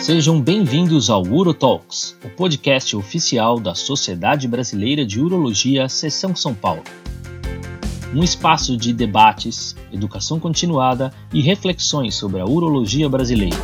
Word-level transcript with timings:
Sejam 0.00 0.40
bem-vindos 0.40 1.10
ao 1.10 1.22
UroTalks, 1.22 2.16
o 2.24 2.30
podcast 2.30 2.96
oficial 2.96 3.58
da 3.58 3.74
Sociedade 3.74 4.46
Brasileira 4.46 5.04
de 5.04 5.20
Urologia, 5.20 5.88
Seção 5.88 6.36
São 6.36 6.54
Paulo. 6.54 6.84
Um 8.14 8.22
espaço 8.22 8.76
de 8.76 8.92
debates, 8.92 9.74
educação 9.92 10.38
continuada 10.38 11.12
e 11.34 11.42
reflexões 11.42 12.14
sobre 12.14 12.40
a 12.40 12.44
urologia 12.44 13.08
brasileira. 13.08 13.56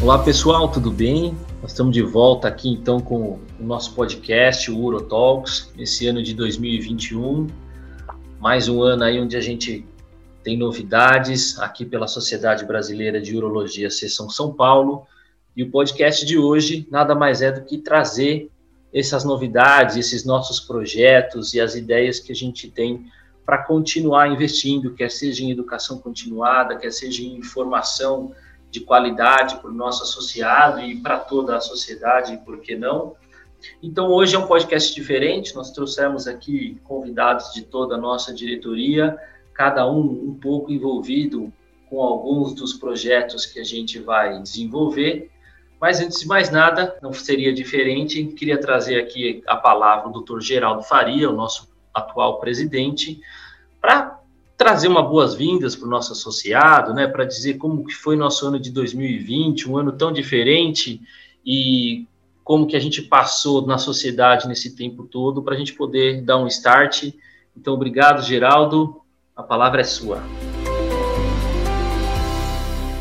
Olá 0.00 0.20
pessoal, 0.20 0.68
tudo 0.68 0.90
bem? 0.90 1.36
Nós 1.60 1.72
estamos 1.72 1.92
de 1.92 2.02
volta 2.02 2.46
aqui 2.46 2.70
então 2.70 3.00
com 3.00 3.40
o 3.60 3.64
nosso 3.64 3.92
podcast, 3.92 4.70
o 4.70 4.78
UroTalks, 4.78 5.72
esse 5.76 6.06
ano 6.06 6.22
de 6.22 6.32
2021. 6.32 7.48
Mais 8.40 8.68
um 8.68 8.82
ano 8.82 9.02
aí 9.02 9.20
onde 9.20 9.36
a 9.36 9.40
gente 9.40 9.84
tem 10.46 10.56
novidades 10.56 11.58
aqui 11.58 11.84
pela 11.84 12.06
Sociedade 12.06 12.64
Brasileira 12.64 13.20
de 13.20 13.36
Urologia 13.36 13.90
Seção 13.90 14.30
São 14.30 14.52
Paulo. 14.52 15.04
E 15.56 15.64
o 15.64 15.72
podcast 15.72 16.24
de 16.24 16.38
hoje 16.38 16.86
nada 16.88 17.16
mais 17.16 17.42
é 17.42 17.50
do 17.50 17.62
que 17.62 17.78
trazer 17.78 18.48
essas 18.94 19.24
novidades, 19.24 19.96
esses 19.96 20.24
nossos 20.24 20.60
projetos 20.60 21.52
e 21.52 21.60
as 21.60 21.74
ideias 21.74 22.20
que 22.20 22.30
a 22.30 22.34
gente 22.34 22.70
tem 22.70 23.10
para 23.44 23.58
continuar 23.58 24.28
investindo, 24.28 24.94
quer 24.94 25.10
seja 25.10 25.42
em 25.42 25.50
educação 25.50 25.98
continuada, 25.98 26.76
quer 26.76 26.92
seja 26.92 27.24
em 27.24 27.38
informação 27.38 28.32
de 28.70 28.78
qualidade 28.78 29.56
para 29.56 29.70
o 29.70 29.74
nosso 29.74 30.04
associado 30.04 30.80
e 30.80 30.94
para 30.94 31.18
toda 31.18 31.56
a 31.56 31.60
sociedade, 31.60 32.40
por 32.44 32.60
que 32.60 32.76
não? 32.76 33.16
Então, 33.82 34.12
hoje 34.12 34.36
é 34.36 34.38
um 34.38 34.46
podcast 34.46 34.94
diferente, 34.94 35.56
nós 35.56 35.72
trouxemos 35.72 36.28
aqui 36.28 36.80
convidados 36.84 37.52
de 37.52 37.62
toda 37.62 37.96
a 37.96 37.98
nossa 37.98 38.32
diretoria, 38.32 39.18
cada 39.56 39.90
um 39.90 40.00
um 40.00 40.34
pouco 40.34 40.70
envolvido 40.70 41.52
com 41.88 42.02
alguns 42.02 42.52
dos 42.52 42.74
projetos 42.74 43.46
que 43.46 43.58
a 43.58 43.64
gente 43.64 43.98
vai 43.98 44.40
desenvolver. 44.42 45.30
Mas 45.80 46.00
antes 46.00 46.20
de 46.20 46.26
mais 46.26 46.50
nada, 46.50 46.96
não 47.02 47.12
seria 47.12 47.52
diferente, 47.52 48.24
queria 48.26 48.58
trazer 48.58 49.00
aqui 49.00 49.42
a 49.46 49.56
palavra 49.56 50.10
do 50.10 50.22
Dr. 50.22 50.40
Geraldo 50.40 50.82
Faria, 50.82 51.30
o 51.30 51.34
nosso 51.34 51.68
atual 51.94 52.38
presidente, 52.38 53.20
para 53.80 54.20
trazer 54.56 54.88
uma 54.88 55.02
boas-vindas 55.02 55.76
para 55.76 55.86
o 55.86 55.90
nosso 55.90 56.12
associado, 56.12 56.94
né, 56.94 57.06
para 57.06 57.24
dizer 57.24 57.54
como 57.54 57.84
que 57.84 57.94
foi 57.94 58.16
nosso 58.16 58.46
ano 58.46 58.58
de 58.58 58.70
2020, 58.70 59.70
um 59.70 59.76
ano 59.76 59.92
tão 59.92 60.10
diferente 60.10 61.00
e 61.44 62.06
como 62.42 62.66
que 62.66 62.76
a 62.76 62.80
gente 62.80 63.02
passou 63.02 63.66
na 63.66 63.76
sociedade 63.76 64.48
nesse 64.48 64.74
tempo 64.74 65.04
todo 65.04 65.42
para 65.42 65.54
a 65.54 65.58
gente 65.58 65.74
poder 65.74 66.22
dar 66.22 66.38
um 66.38 66.46
start. 66.46 67.12
Então, 67.56 67.74
obrigado, 67.74 68.22
Geraldo. 68.22 69.02
A 69.36 69.42
palavra 69.42 69.82
é 69.82 69.84
sua. 69.84 70.22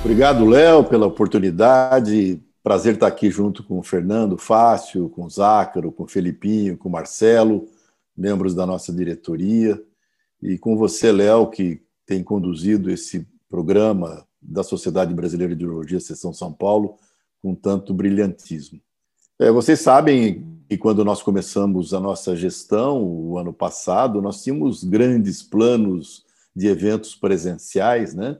Obrigado, 0.03 0.45
Léo, 0.45 0.83
pela 0.83 1.07
oportunidade. 1.07 2.43
Prazer 2.61 2.95
estar 2.95 3.07
aqui 3.07 3.31
junto 3.31 3.63
com 3.63 3.79
o 3.79 3.83
Fernando 3.83 4.37
Fácil, 4.37 5.07
com 5.07 5.23
o 5.23 5.29
Zácaro, 5.29 5.93
com 5.93 6.03
o 6.03 6.07
Felipinho, 6.07 6.77
com 6.77 6.89
o 6.89 6.91
Marcelo, 6.91 7.69
membros 8.17 8.53
da 8.53 8.65
nossa 8.65 8.91
diretoria, 8.91 9.81
e 10.43 10.57
com 10.57 10.75
você, 10.75 11.09
Léo, 11.09 11.47
que 11.47 11.81
tem 12.05 12.21
conduzido 12.21 12.91
esse 12.91 13.25
programa 13.47 14.27
da 14.41 14.61
Sociedade 14.61 15.13
Brasileira 15.13 15.55
de 15.55 15.65
Urologia, 15.65 16.01
Seção 16.01 16.33
São 16.33 16.51
Paulo, 16.51 16.97
com 17.41 17.55
tanto 17.55 17.93
brilhantismo. 17.93 18.81
É, 19.39 19.49
vocês 19.49 19.79
sabem 19.79 20.45
que 20.67 20.77
quando 20.77 21.05
nós 21.05 21.23
começamos 21.23 21.93
a 21.93 21.99
nossa 22.01 22.35
gestão, 22.35 23.01
o 23.01 23.37
ano 23.37 23.53
passado, 23.53 24.21
nós 24.21 24.43
tínhamos 24.43 24.83
grandes 24.83 25.41
planos 25.41 26.24
de 26.55 26.67
eventos 26.67 27.15
presenciais, 27.15 28.13
né? 28.13 28.37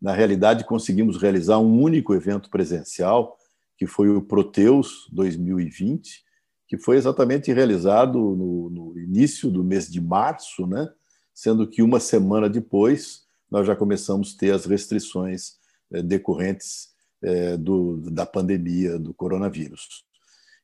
Na 0.00 0.12
realidade, 0.12 0.64
conseguimos 0.64 1.16
realizar 1.16 1.58
um 1.58 1.80
único 1.80 2.14
evento 2.14 2.50
presencial, 2.50 3.38
que 3.78 3.86
foi 3.86 4.08
o 4.10 4.20
Proteus 4.20 5.08
2020, 5.12 6.22
que 6.68 6.76
foi 6.76 6.96
exatamente 6.96 7.52
realizado 7.52 8.18
no, 8.18 8.70
no 8.70 8.98
início 8.98 9.50
do 9.50 9.64
mês 9.64 9.90
de 9.90 10.00
março, 10.00 10.66
né? 10.66 10.88
Sendo 11.32 11.66
que 11.66 11.82
uma 11.82 11.98
semana 12.00 12.48
depois 12.48 13.24
nós 13.50 13.66
já 13.66 13.74
começamos 13.74 14.34
a 14.34 14.38
ter 14.38 14.50
as 14.52 14.66
restrições 14.66 15.54
eh, 15.92 16.02
decorrentes 16.02 16.88
eh, 17.22 17.56
do, 17.56 17.98
da 18.10 18.26
pandemia 18.26 18.98
do 18.98 19.14
coronavírus. 19.14 20.04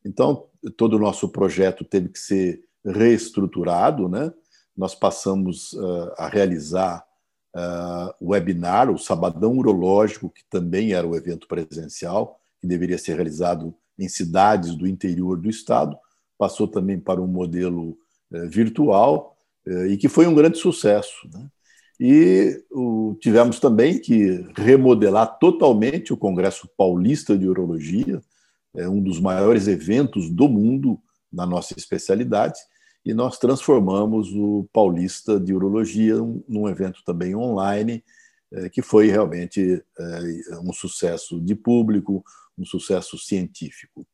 Então, 0.04 0.46
todo 0.76 0.94
o 0.94 0.98
nosso 0.98 1.28
projeto 1.28 1.84
teve 1.84 2.08
que 2.08 2.18
ser 2.18 2.62
reestruturado, 2.84 4.08
né? 4.08 4.32
Nós 4.80 4.94
passamos 4.94 5.74
uh, 5.74 6.10
a 6.16 6.26
realizar 6.26 7.04
uh, 7.54 8.14
o 8.18 8.30
webinar, 8.30 8.90
o 8.90 8.96
Sabadão 8.96 9.58
Urológico, 9.58 10.30
que 10.30 10.42
também 10.48 10.94
era 10.94 11.06
o 11.06 11.14
evento 11.14 11.46
presencial, 11.46 12.40
que 12.58 12.66
deveria 12.66 12.96
ser 12.96 13.16
realizado 13.16 13.74
em 13.98 14.08
cidades 14.08 14.74
do 14.74 14.86
interior 14.88 15.36
do 15.36 15.50
estado, 15.50 15.94
passou 16.38 16.66
também 16.66 16.98
para 16.98 17.20
um 17.20 17.26
modelo 17.26 17.90
uh, 18.32 18.48
virtual 18.48 19.36
e 19.90 19.98
que 19.98 20.08
foi 20.08 20.26
um 20.26 20.34
grande 20.34 20.56
sucesso. 20.56 21.28
Né? 21.30 21.46
E 22.00 22.64
o, 22.70 23.14
tivemos 23.20 23.60
também 23.60 24.00
que 24.00 24.46
remodelar 24.56 25.38
totalmente 25.38 26.14
o 26.14 26.16
Congresso 26.16 26.66
Paulista 26.74 27.36
de 27.36 27.46
Urologia, 27.46 28.22
é 28.74 28.88
um 28.88 29.02
dos 29.02 29.20
maiores 29.20 29.68
eventos 29.68 30.30
do 30.30 30.48
mundo 30.48 30.98
na 31.30 31.44
nossa 31.44 31.74
especialidade, 31.76 32.58
e 33.04 33.14
nós 33.14 33.38
transformamos 33.38 34.30
o 34.32 34.68
Paulista 34.72 35.40
de 35.40 35.54
Urologia 35.54 36.16
num 36.48 36.68
evento 36.68 37.02
também 37.04 37.34
online, 37.34 38.04
eh, 38.52 38.68
que 38.68 38.82
foi 38.82 39.08
realmente 39.08 39.82
eh, 39.98 40.58
um 40.62 40.72
sucesso 40.72 41.40
de 41.40 41.54
público, 41.54 42.22
um 42.58 42.64
sucesso 42.64 43.16
científico. 43.16 44.06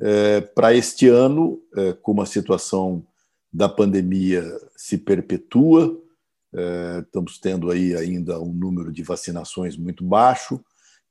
Eh, 0.00 0.40
para 0.40 0.74
este 0.74 1.08
ano, 1.08 1.60
como 2.02 2.22
a 2.22 2.26
situação 2.26 3.04
da 3.52 3.68
pandemia 3.68 4.44
se 4.76 4.96
perpetua, 4.96 6.00
estamos 7.04 7.38
tendo 7.38 7.70
aí 7.70 7.94
ainda 7.94 8.40
um 8.40 8.52
número 8.52 8.90
de 8.90 9.02
vacinações 9.02 9.76
muito 9.76 10.04
baixo, 10.04 10.60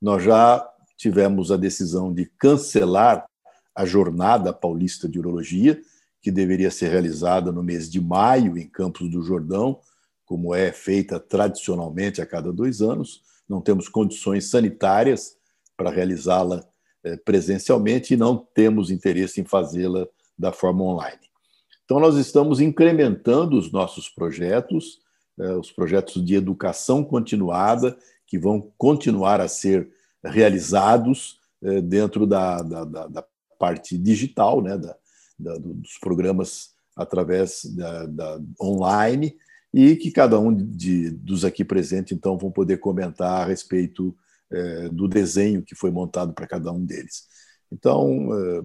nós 0.00 0.22
já 0.22 0.68
tivemos 0.96 1.52
a 1.52 1.56
decisão 1.56 2.12
de 2.12 2.26
cancelar 2.38 3.26
a 3.74 3.84
Jornada 3.84 4.52
Paulista 4.52 5.08
de 5.08 5.18
Urologia, 5.18 5.80
que 6.20 6.30
deveria 6.30 6.70
ser 6.70 6.90
realizada 6.90 7.52
no 7.52 7.62
mês 7.62 7.90
de 7.90 8.00
maio 8.00 8.58
em 8.58 8.66
Campos 8.66 9.10
do 9.10 9.22
Jordão, 9.22 9.80
como 10.24 10.54
é 10.54 10.72
feita 10.72 11.18
tradicionalmente 11.18 12.20
a 12.20 12.26
cada 12.26 12.52
dois 12.52 12.82
anos. 12.82 13.22
Não 13.48 13.60
temos 13.60 13.88
condições 13.88 14.50
sanitárias 14.50 15.36
para 15.76 15.90
realizá-la 15.90 16.64
eh, 17.04 17.16
presencialmente 17.16 18.12
e 18.12 18.16
não 18.16 18.36
temos 18.36 18.90
interesse 18.90 19.40
em 19.40 19.44
fazê-la 19.44 20.06
da 20.36 20.52
forma 20.52 20.82
online. 20.84 21.28
Então, 21.84 21.98
nós 21.98 22.16
estamos 22.16 22.60
incrementando 22.60 23.56
os 23.56 23.72
nossos 23.72 24.08
projetos, 24.10 24.98
eh, 25.38 25.54
os 25.54 25.72
projetos 25.72 26.22
de 26.22 26.34
educação 26.34 27.02
continuada, 27.02 27.96
que 28.26 28.38
vão 28.38 28.70
continuar 28.76 29.40
a 29.40 29.48
ser 29.48 29.88
realizados 30.22 31.40
eh, 31.62 31.80
dentro 31.80 32.26
da, 32.26 32.60
da, 32.62 32.84
da, 32.84 33.24
parte 33.58 33.98
digital, 33.98 34.62
né, 34.62 34.78
da, 34.78 34.96
da, 35.38 35.56
dos 35.58 35.98
programas 35.98 36.70
através 36.96 37.64
da, 37.64 38.06
da, 38.06 38.40
online 38.60 39.36
e 39.72 39.94
que 39.96 40.10
cada 40.10 40.38
um 40.38 40.54
de, 40.54 41.10
dos 41.10 41.44
aqui 41.44 41.64
presentes 41.64 42.16
então 42.16 42.36
vão 42.36 42.50
poder 42.50 42.78
comentar 42.78 43.42
a 43.42 43.44
respeito 43.44 44.16
é, 44.50 44.88
do 44.88 45.06
desenho 45.06 45.62
que 45.62 45.74
foi 45.74 45.90
montado 45.90 46.32
para 46.32 46.46
cada 46.46 46.72
um 46.72 46.84
deles. 46.84 47.28
Então 47.70 48.28
é, 48.32 48.64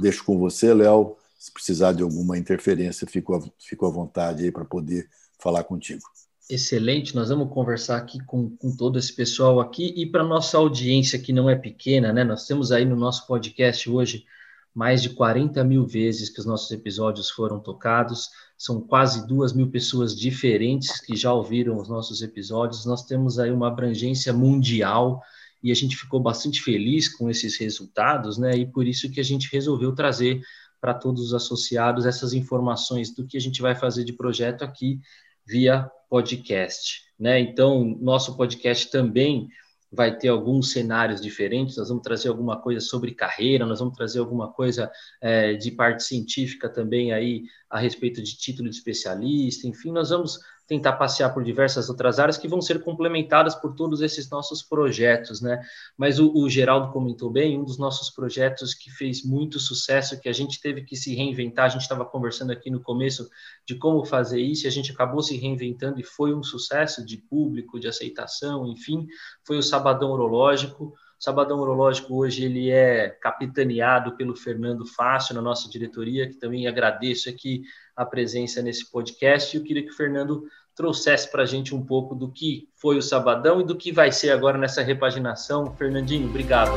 deixo 0.00 0.24
com 0.24 0.38
você, 0.38 0.72
Léo. 0.72 1.16
Se 1.38 1.52
precisar 1.52 1.92
de 1.92 2.02
alguma 2.02 2.38
interferência, 2.38 3.06
fico, 3.06 3.52
fico 3.58 3.86
à 3.86 3.90
vontade 3.90 4.44
aí 4.44 4.52
para 4.52 4.64
poder 4.64 5.08
falar 5.38 5.64
contigo. 5.64 6.02
Excelente, 6.48 7.14
nós 7.14 7.30
vamos 7.30 7.52
conversar 7.52 7.96
aqui 7.96 8.22
com, 8.24 8.50
com 8.56 8.76
todo 8.76 8.98
esse 8.98 9.12
pessoal 9.14 9.60
aqui 9.60 9.94
e 9.96 10.04
para 10.04 10.22
nossa 10.22 10.58
audiência 10.58 11.18
que 11.18 11.32
não 11.32 11.48
é 11.48 11.56
pequena, 11.56 12.12
né? 12.12 12.22
Nós 12.22 12.46
temos 12.46 12.70
aí 12.70 12.84
no 12.84 12.96
nosso 12.96 13.26
podcast 13.26 13.88
hoje 13.88 14.26
mais 14.74 15.00
de 15.00 15.10
40 15.10 15.62
mil 15.62 15.86
vezes 15.86 16.28
que 16.28 16.40
os 16.40 16.46
nossos 16.46 16.70
episódios 16.72 17.30
foram 17.30 17.60
tocados, 17.60 18.28
são 18.58 18.80
quase 18.80 19.26
duas 19.26 19.52
mil 19.52 19.70
pessoas 19.70 20.18
diferentes 20.18 21.00
que 21.00 21.14
já 21.14 21.32
ouviram 21.32 21.76
os 21.76 21.88
nossos 21.88 22.22
episódios, 22.22 22.84
nós 22.84 23.04
temos 23.04 23.38
aí 23.38 23.52
uma 23.52 23.68
abrangência 23.68 24.32
mundial 24.32 25.22
e 25.62 25.70
a 25.70 25.74
gente 25.74 25.96
ficou 25.96 26.20
bastante 26.20 26.60
feliz 26.60 27.08
com 27.08 27.30
esses 27.30 27.56
resultados, 27.56 28.36
né? 28.36 28.56
E 28.56 28.66
por 28.66 28.86
isso 28.86 29.10
que 29.10 29.20
a 29.20 29.24
gente 29.24 29.48
resolveu 29.50 29.94
trazer 29.94 30.42
para 30.80 30.92
todos 30.92 31.22
os 31.22 31.34
associados 31.34 32.04
essas 32.04 32.34
informações 32.34 33.14
do 33.14 33.26
que 33.26 33.36
a 33.36 33.40
gente 33.40 33.62
vai 33.62 33.74
fazer 33.74 34.04
de 34.04 34.12
projeto 34.12 34.62
aqui 34.62 35.00
via 35.46 35.90
podcast, 36.10 37.02
né? 37.18 37.40
Então, 37.40 37.96
nosso 38.00 38.36
podcast 38.36 38.90
também 38.90 39.48
vai 39.94 40.16
ter 40.16 40.28
alguns 40.28 40.72
cenários 40.72 41.20
diferentes, 41.20 41.76
nós 41.76 41.88
vamos 41.88 42.02
trazer 42.02 42.28
alguma 42.28 42.60
coisa 42.60 42.80
sobre 42.80 43.14
carreira, 43.14 43.64
nós 43.64 43.78
vamos 43.78 43.96
trazer 43.96 44.18
alguma 44.18 44.52
coisa 44.52 44.90
é, 45.20 45.54
de 45.54 45.70
parte 45.70 46.02
científica 46.02 46.68
também 46.68 47.12
aí 47.12 47.44
a 47.70 47.78
respeito 47.78 48.22
de 48.22 48.36
título 48.36 48.68
de 48.68 48.76
especialista, 48.76 49.66
enfim, 49.66 49.92
nós 49.92 50.10
vamos 50.10 50.38
tentar 50.66 50.94
passear 50.94 51.32
por 51.32 51.44
diversas 51.44 51.88
outras 51.88 52.18
áreas 52.18 52.38
que 52.38 52.48
vão 52.48 52.60
ser 52.60 52.82
complementadas 52.82 53.54
por 53.54 53.74
todos 53.74 54.00
esses 54.00 54.30
nossos 54.30 54.62
projetos, 54.62 55.40
né? 55.40 55.62
Mas 55.96 56.18
o, 56.18 56.32
o 56.34 56.48
Geraldo 56.48 56.92
comentou 56.92 57.30
bem, 57.30 57.58
um 57.58 57.64
dos 57.64 57.78
nossos 57.78 58.10
projetos 58.10 58.72
que 58.72 58.90
fez 58.90 59.22
muito 59.22 59.60
sucesso, 59.60 60.18
que 60.20 60.28
a 60.28 60.32
gente 60.32 60.60
teve 60.60 60.82
que 60.82 60.96
se 60.96 61.14
reinventar, 61.14 61.66
a 61.66 61.68
gente 61.68 61.82
estava 61.82 62.04
conversando 62.04 62.52
aqui 62.52 62.70
no 62.70 62.80
começo 62.80 63.28
de 63.66 63.76
como 63.76 64.04
fazer 64.04 64.40
isso, 64.40 64.66
e 64.66 64.68
a 64.68 64.72
gente 64.72 64.92
acabou 64.92 65.22
se 65.22 65.36
reinventando 65.36 66.00
e 66.00 66.04
foi 66.04 66.34
um 66.34 66.42
sucesso 66.42 67.04
de 67.04 67.18
público, 67.18 67.78
de 67.78 67.88
aceitação, 67.88 68.66
enfim, 68.66 69.06
foi 69.44 69.58
o 69.58 69.62
Sabadão 69.62 70.12
Urológico. 70.12 70.94
Sabadão 71.18 71.60
Urológico 71.60 72.16
hoje 72.16 72.44
ele 72.44 72.70
é 72.70 73.08
capitaneado 73.08 74.16
pelo 74.16 74.36
Fernando 74.36 74.84
Fácil 74.86 75.34
na 75.34 75.42
nossa 75.42 75.68
diretoria, 75.68 76.28
que 76.28 76.34
também 76.34 76.66
agradeço 76.66 77.28
aqui 77.28 77.62
a 77.96 78.04
presença 78.04 78.60
nesse 78.60 78.90
podcast. 78.90 79.56
Eu 79.56 79.62
queria 79.62 79.82
que 79.82 79.90
o 79.90 79.96
Fernando 79.96 80.44
trouxesse 80.74 81.30
para 81.30 81.44
a 81.44 81.46
gente 81.46 81.74
um 81.74 81.84
pouco 81.84 82.14
do 82.14 82.30
que 82.30 82.68
foi 82.74 82.98
o 82.98 83.02
Sabadão 83.02 83.60
e 83.60 83.64
do 83.64 83.76
que 83.76 83.92
vai 83.92 84.10
ser 84.10 84.30
agora 84.30 84.58
nessa 84.58 84.82
repaginação. 84.82 85.74
Fernandinho, 85.76 86.28
obrigado. 86.28 86.72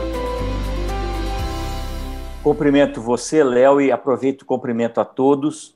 Cumprimento 2.44 3.02
você, 3.02 3.44
Léo, 3.44 3.82
e 3.82 3.92
aproveito 3.92 4.44
o 4.44 4.46
cumprimento 4.46 5.02
a 5.02 5.06
todos. 5.06 5.76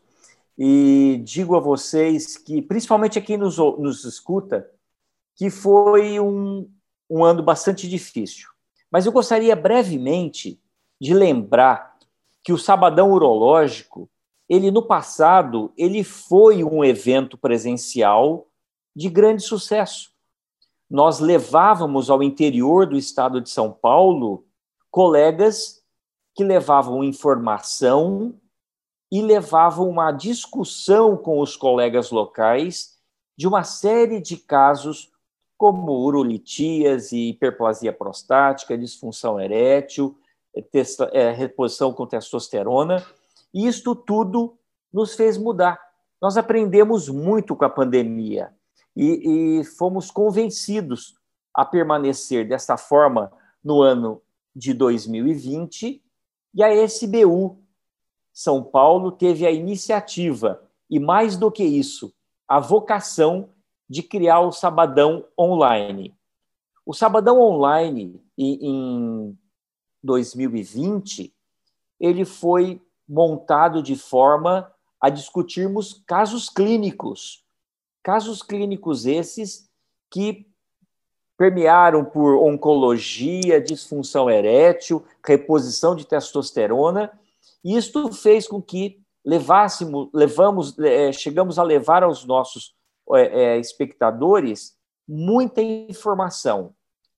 E 0.58 1.20
digo 1.26 1.56
a 1.56 1.60
vocês 1.60 2.38
que, 2.38 2.62
principalmente 2.62 3.18
aqui 3.18 3.36
nos, 3.36 3.58
nos 3.58 4.06
escuta, 4.06 4.70
que 5.36 5.50
foi 5.50 6.20
um, 6.20 6.70
um 7.10 7.26
ano 7.26 7.42
bastante 7.42 7.90
difícil. 7.90 8.51
Mas 8.92 9.06
eu 9.06 9.12
gostaria 9.12 9.56
brevemente 9.56 10.60
de 11.00 11.14
lembrar 11.14 11.98
que 12.44 12.52
o 12.52 12.58
Sabadão 12.58 13.12
Urológico, 13.12 14.10
ele 14.50 14.70
no 14.70 14.84
passado, 14.84 15.72
ele 15.78 16.04
foi 16.04 16.64
um 16.64 16.84
evento 16.84 17.38
presencial 17.38 18.48
de 18.94 19.10
grande 19.10 19.44
sucesso. 19.44 20.12
Nós 20.90 21.20
levávamos 21.20 22.10
ao 22.10 22.22
interior 22.22 22.86
do 22.86 22.98
estado 22.98 23.40
de 23.40 23.50
São 23.50 23.72
Paulo 23.72 24.46
colegas 24.90 25.82
que 26.36 26.44
levavam 26.44 27.04
informação 27.04 28.36
e 29.10 29.22
levavam 29.22 29.90
uma 29.90 30.12
discussão 30.12 31.16
com 31.16 31.40
os 31.40 31.56
colegas 31.56 32.12
locais 32.12 32.98
de 33.38 33.48
uma 33.48 33.64
série 33.64 34.20
de 34.20 34.36
casos 34.38 35.12
como 35.62 35.92
urolitias 35.92 37.12
e 37.12 37.30
hiperplasia 37.30 37.94
prostática, 37.94 38.76
disfunção 38.76 39.40
erétil, 39.40 40.18
é, 41.12 41.30
reposição 41.30 41.94
com 41.94 42.08
testosterona. 42.08 43.06
E 43.54 43.68
isto 43.68 43.94
tudo 43.94 44.58
nos 44.92 45.14
fez 45.14 45.38
mudar. 45.38 45.80
Nós 46.20 46.36
aprendemos 46.36 47.08
muito 47.10 47.56
com 47.56 47.64
a 47.64 47.70
pandemia 47.70 48.52
e, 48.96 49.60
e 49.60 49.64
fomos 49.64 50.10
convencidos 50.10 51.14
a 51.54 51.64
permanecer 51.64 52.48
dessa 52.48 52.76
forma 52.76 53.32
no 53.64 53.84
ano 53.84 54.20
de 54.56 54.74
2020. 54.74 56.02
E 56.56 56.64
a 56.64 56.74
SBU 56.74 57.60
São 58.34 58.64
Paulo 58.64 59.12
teve 59.12 59.46
a 59.46 59.52
iniciativa, 59.52 60.60
e 60.90 61.00
mais 61.00 61.38
do 61.38 61.52
que 61.52 61.64
isso, 61.64 62.12
a 62.48 62.60
vocação 62.60 63.50
de 63.92 64.02
criar 64.02 64.40
o 64.40 64.54
Sabadão 64.54 65.26
Online. 65.38 66.16
O 66.86 66.94
Sabadão 66.94 67.42
Online, 67.42 68.24
em 68.38 69.38
2020, 70.02 71.36
ele 72.00 72.24
foi 72.24 72.82
montado 73.06 73.84
de 73.84 73.98
forma 73.98 74.74
a 74.98 75.10
discutirmos 75.10 76.02
casos 76.08 76.48
clínicos. 76.48 77.44
Casos 78.02 78.42
clínicos 78.42 79.06
esses 79.06 79.70
que 80.10 80.48
permearam 81.38 82.06
por 82.06 82.38
oncologia, 82.38 83.60
disfunção 83.60 84.30
erétil, 84.30 85.06
reposição 85.22 85.98
de 85.98 86.08
testosterona, 86.08 87.12
e 87.62 87.76
isto 87.76 88.10
fez 88.14 88.48
com 88.48 88.62
que 88.62 89.02
levássemos, 89.26 90.08
levamos, 90.14 90.80
é, 90.80 91.12
chegamos 91.12 91.60
a 91.60 91.64
levar 91.64 92.04
aos 92.04 92.24
nossos 92.24 92.74
é, 93.16 93.56
é, 93.56 93.60
espectadores 93.60 94.78
muita 95.08 95.62
informação. 95.62 96.74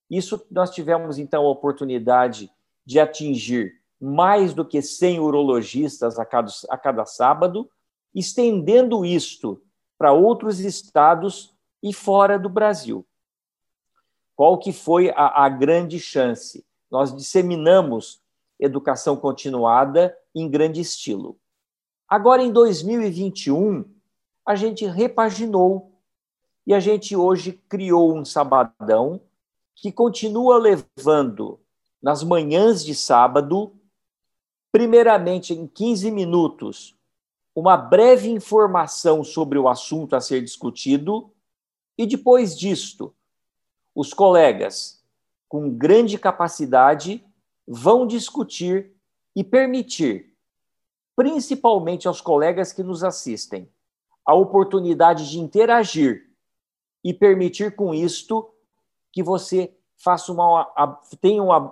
Isso 0.10 0.45
nós 0.50 0.72
tivemos, 0.72 1.18
então, 1.18 1.45
a 1.45 1.50
oportunidade 1.50 2.50
de 2.86 3.00
atingir 3.00 3.74
mais 4.00 4.54
do 4.54 4.66
que 4.66 4.81
100 4.81 5.19
urologistas 5.19 6.19
a 6.19 6.25
cada, 6.25 6.51
a 6.69 6.78
cada 6.78 7.06
sábado, 7.06 7.69
estendendo 8.13 9.06
isto 9.06 9.62
para 9.98 10.12
outros 10.12 10.60
estados 10.60 11.56
e 11.81 11.94
fora 11.94 12.38
do 12.38 12.50
Brasil. 12.50 13.06
Qual 14.36 14.57
que 14.57 14.74
foi 14.74 15.10
a, 15.12 15.45
a 15.45 15.50
grande 15.50 16.00
chance? 16.00 16.66
Nós 16.92 17.16
disseminamos 17.16 18.22
educação 18.60 19.16
continuada 19.16 20.16
em 20.36 20.50
grande 20.50 20.81
estilo. 20.81 21.38
Agora, 22.07 22.44
em 22.44 22.51
2021, 22.51 23.86
a 24.45 24.56
gente 24.56 24.86
repaginou 24.86 25.92
e 26.66 26.74
a 26.74 26.80
gente 26.80 27.16
hoje 27.16 27.54
criou 27.68 28.16
um 28.16 28.24
sabadão 28.24 29.22
que 29.75 29.92
continua 29.92 30.57
levando 30.57 31.60
nas 32.01 32.24
manhãs 32.24 32.84
de 32.84 32.94
sábado, 32.94 33.74
primeiramente 34.72 35.54
em 35.54 35.68
15 35.68 36.12
minutos, 36.12 36.98
uma 37.56 37.78
breve 37.78 38.30
informação 38.30 39.24
sobre 39.24 39.57
o 39.57 39.68
assunto 39.68 40.16
a 40.16 40.22
ser 40.22 40.42
discutido, 40.42 41.31
e 41.98 42.06
depois 42.06 42.57
disto, 42.57 43.13
os 43.94 44.13
colegas 44.13 45.04
com 45.48 45.69
grande 45.69 46.18
capacidade 46.18 47.24
vão 47.68 48.07
discutir 48.07 48.92
e 49.36 49.44
permitir, 49.44 50.36
principalmente 51.16 52.07
aos 52.07 52.19
colegas 52.19 52.74
que 52.74 52.81
nos 52.81 53.04
assistem, 53.04 53.69
a 54.25 54.33
oportunidade 54.33 55.29
de 55.29 55.39
interagir 55.39 56.29
e 57.03 57.13
permitir 57.13 57.75
com 57.75 57.93
isto 57.93 58.53
que 59.11 59.21
você 59.21 59.75
faça 60.03 60.31
uma 60.31 61.01
tenha 61.21 61.43
uma, 61.43 61.71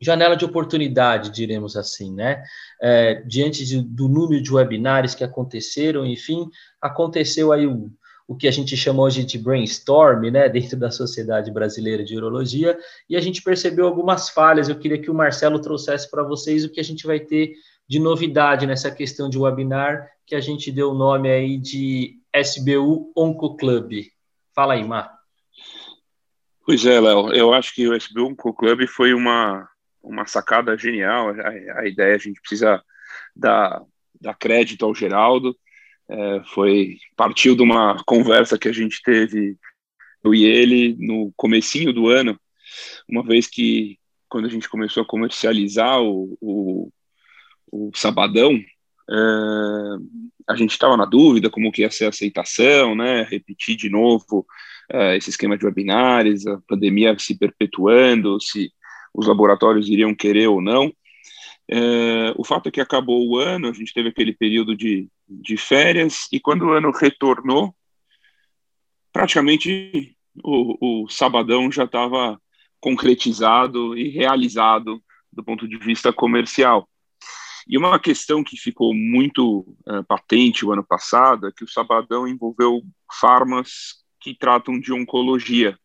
janela 0.00 0.36
de 0.36 0.44
oportunidade, 0.44 1.30
diremos 1.30 1.76
assim, 1.76 2.12
né? 2.12 2.42
É, 2.80 3.22
diante 3.26 3.64
de, 3.64 3.82
do 3.82 4.08
número 4.08 4.42
de 4.42 4.52
webinários 4.52 5.14
que 5.14 5.24
aconteceram, 5.24 6.06
enfim, 6.06 6.48
aconteceu 6.80 7.52
aí 7.52 7.66
um, 7.66 7.90
o 8.26 8.36
que 8.36 8.46
a 8.46 8.50
gente 8.50 8.76
chama 8.76 9.02
hoje 9.02 9.24
de 9.24 9.38
brainstorm, 9.38 10.30
né, 10.30 10.46
dentro 10.50 10.78
da 10.78 10.90
Sociedade 10.90 11.50
Brasileira 11.50 12.04
de 12.04 12.16
Urologia, 12.16 12.78
e 13.08 13.16
a 13.16 13.20
gente 13.20 13.42
percebeu 13.42 13.86
algumas 13.86 14.28
falhas. 14.28 14.68
Eu 14.68 14.78
queria 14.78 15.00
que 15.00 15.10
o 15.10 15.14
Marcelo 15.14 15.60
trouxesse 15.60 16.10
para 16.10 16.22
vocês 16.22 16.64
o 16.64 16.70
que 16.70 16.80
a 16.80 16.84
gente 16.84 17.06
vai 17.06 17.18
ter 17.18 17.54
de 17.88 17.98
novidade 17.98 18.66
nessa 18.66 18.90
questão 18.90 19.30
de 19.30 19.38
webinar, 19.38 20.06
que 20.26 20.34
a 20.34 20.40
gente 20.40 20.70
deu 20.70 20.90
o 20.90 20.94
nome 20.94 21.30
aí 21.30 21.56
de 21.56 22.18
SBU 22.36 23.10
Onco 23.16 23.56
Club. 23.56 24.04
Fala 24.54 24.74
aí, 24.74 24.84
Mar. 24.84 25.16
Pois 26.66 26.84
é, 26.84 27.00
Léo, 27.00 27.32
eu 27.32 27.54
acho 27.54 27.74
que 27.74 27.88
o 27.88 27.96
SBU 27.96 28.26
Onco 28.26 28.52
Club 28.52 28.86
foi 28.86 29.14
uma, 29.14 29.66
uma 30.08 30.26
sacada 30.26 30.76
genial. 30.76 31.30
A, 31.30 31.80
a 31.80 31.86
ideia, 31.86 32.14
a 32.14 32.18
gente 32.18 32.40
precisa 32.40 32.82
dar, 33.34 33.82
dar 34.20 34.34
crédito 34.34 34.84
ao 34.84 34.94
Geraldo, 34.94 35.56
é, 36.08 36.42
foi 36.54 36.96
partiu 37.16 37.54
de 37.54 37.62
uma 37.62 38.02
conversa 38.04 38.58
que 38.58 38.68
a 38.68 38.72
gente 38.72 39.02
teve 39.02 39.56
eu 40.24 40.34
e 40.34 40.44
ele 40.44 40.96
no 40.98 41.32
comecinho 41.36 41.92
do 41.92 42.08
ano, 42.08 42.38
uma 43.08 43.22
vez 43.22 43.46
que 43.46 43.98
quando 44.28 44.46
a 44.46 44.48
gente 44.48 44.68
começou 44.68 45.02
a 45.02 45.06
comercializar 45.06 46.00
o, 46.02 46.36
o, 46.40 46.92
o 47.70 47.90
Sabadão, 47.94 48.52
é, 48.54 49.14
a 50.48 50.56
gente 50.56 50.70
estava 50.72 50.96
na 50.96 51.04
dúvida 51.04 51.50
como 51.50 51.70
que 51.70 51.82
ia 51.82 51.90
ser 51.90 52.06
a 52.06 52.08
aceitação, 52.08 52.94
né? 52.94 53.22
Repetir 53.22 53.76
de 53.76 53.88
novo 53.88 54.46
é, 54.90 55.16
esse 55.16 55.30
esquema 55.30 55.56
de 55.56 55.64
webinários, 55.64 56.46
a 56.46 56.58
pandemia 56.66 57.18
se 57.18 57.38
perpetuando, 57.38 58.40
se 58.40 58.70
os 59.18 59.26
laboratórios 59.26 59.88
iriam 59.88 60.14
querer 60.14 60.46
ou 60.46 60.60
não. 60.60 60.92
É, 61.68 62.32
o 62.36 62.44
fato 62.44 62.68
é 62.68 62.70
que 62.70 62.80
acabou 62.80 63.28
o 63.28 63.36
ano, 63.36 63.68
a 63.68 63.72
gente 63.72 63.92
teve 63.92 64.10
aquele 64.10 64.32
período 64.32 64.76
de, 64.76 65.08
de 65.28 65.56
férias, 65.56 66.28
e 66.32 66.38
quando 66.38 66.66
o 66.66 66.72
ano 66.72 66.92
retornou, 66.92 67.74
praticamente 69.12 70.16
o, 70.42 71.02
o 71.04 71.08
sabadão 71.08 71.70
já 71.70 71.82
estava 71.82 72.40
concretizado 72.80 73.98
e 73.98 74.08
realizado 74.08 75.02
do 75.32 75.42
ponto 75.42 75.66
de 75.66 75.76
vista 75.78 76.12
comercial. 76.12 76.88
E 77.68 77.76
uma 77.76 77.98
questão 77.98 78.44
que 78.44 78.56
ficou 78.56 78.94
muito 78.94 79.60
uh, 79.84 80.04
patente 80.06 80.64
o 80.64 80.72
ano 80.72 80.84
passado 80.86 81.48
é 81.48 81.52
que 81.54 81.64
o 81.64 81.68
sabadão 81.68 82.26
envolveu 82.26 82.80
farmas 83.20 84.04
que 84.20 84.32
tratam 84.32 84.78
de 84.78 84.92
oncologia. 84.92 85.76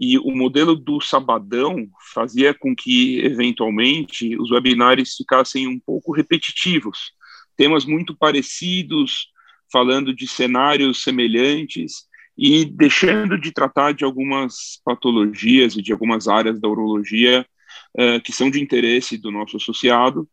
E 0.00 0.18
o 0.18 0.34
modelo 0.34 0.74
do 0.74 0.98
Sabadão 0.98 1.86
fazia 2.14 2.54
com 2.54 2.74
que, 2.74 3.18
eventualmente, 3.18 4.34
os 4.38 4.50
webinários 4.50 5.14
ficassem 5.14 5.68
um 5.68 5.78
pouco 5.78 6.10
repetitivos, 6.10 7.12
temas 7.54 7.84
muito 7.84 8.16
parecidos, 8.16 9.28
falando 9.70 10.14
de 10.14 10.26
cenários 10.26 11.02
semelhantes 11.02 12.06
e 12.36 12.64
deixando 12.64 13.38
de 13.38 13.52
tratar 13.52 13.92
de 13.92 14.02
algumas 14.02 14.80
patologias 14.82 15.76
e 15.76 15.82
de 15.82 15.92
algumas 15.92 16.26
áreas 16.26 16.58
da 16.58 16.66
urologia 16.66 17.46
uh, 17.94 18.18
que 18.22 18.32
são 18.32 18.50
de 18.50 18.58
interesse 18.58 19.18
do 19.18 19.30
nosso 19.30 19.58
associado, 19.58 20.26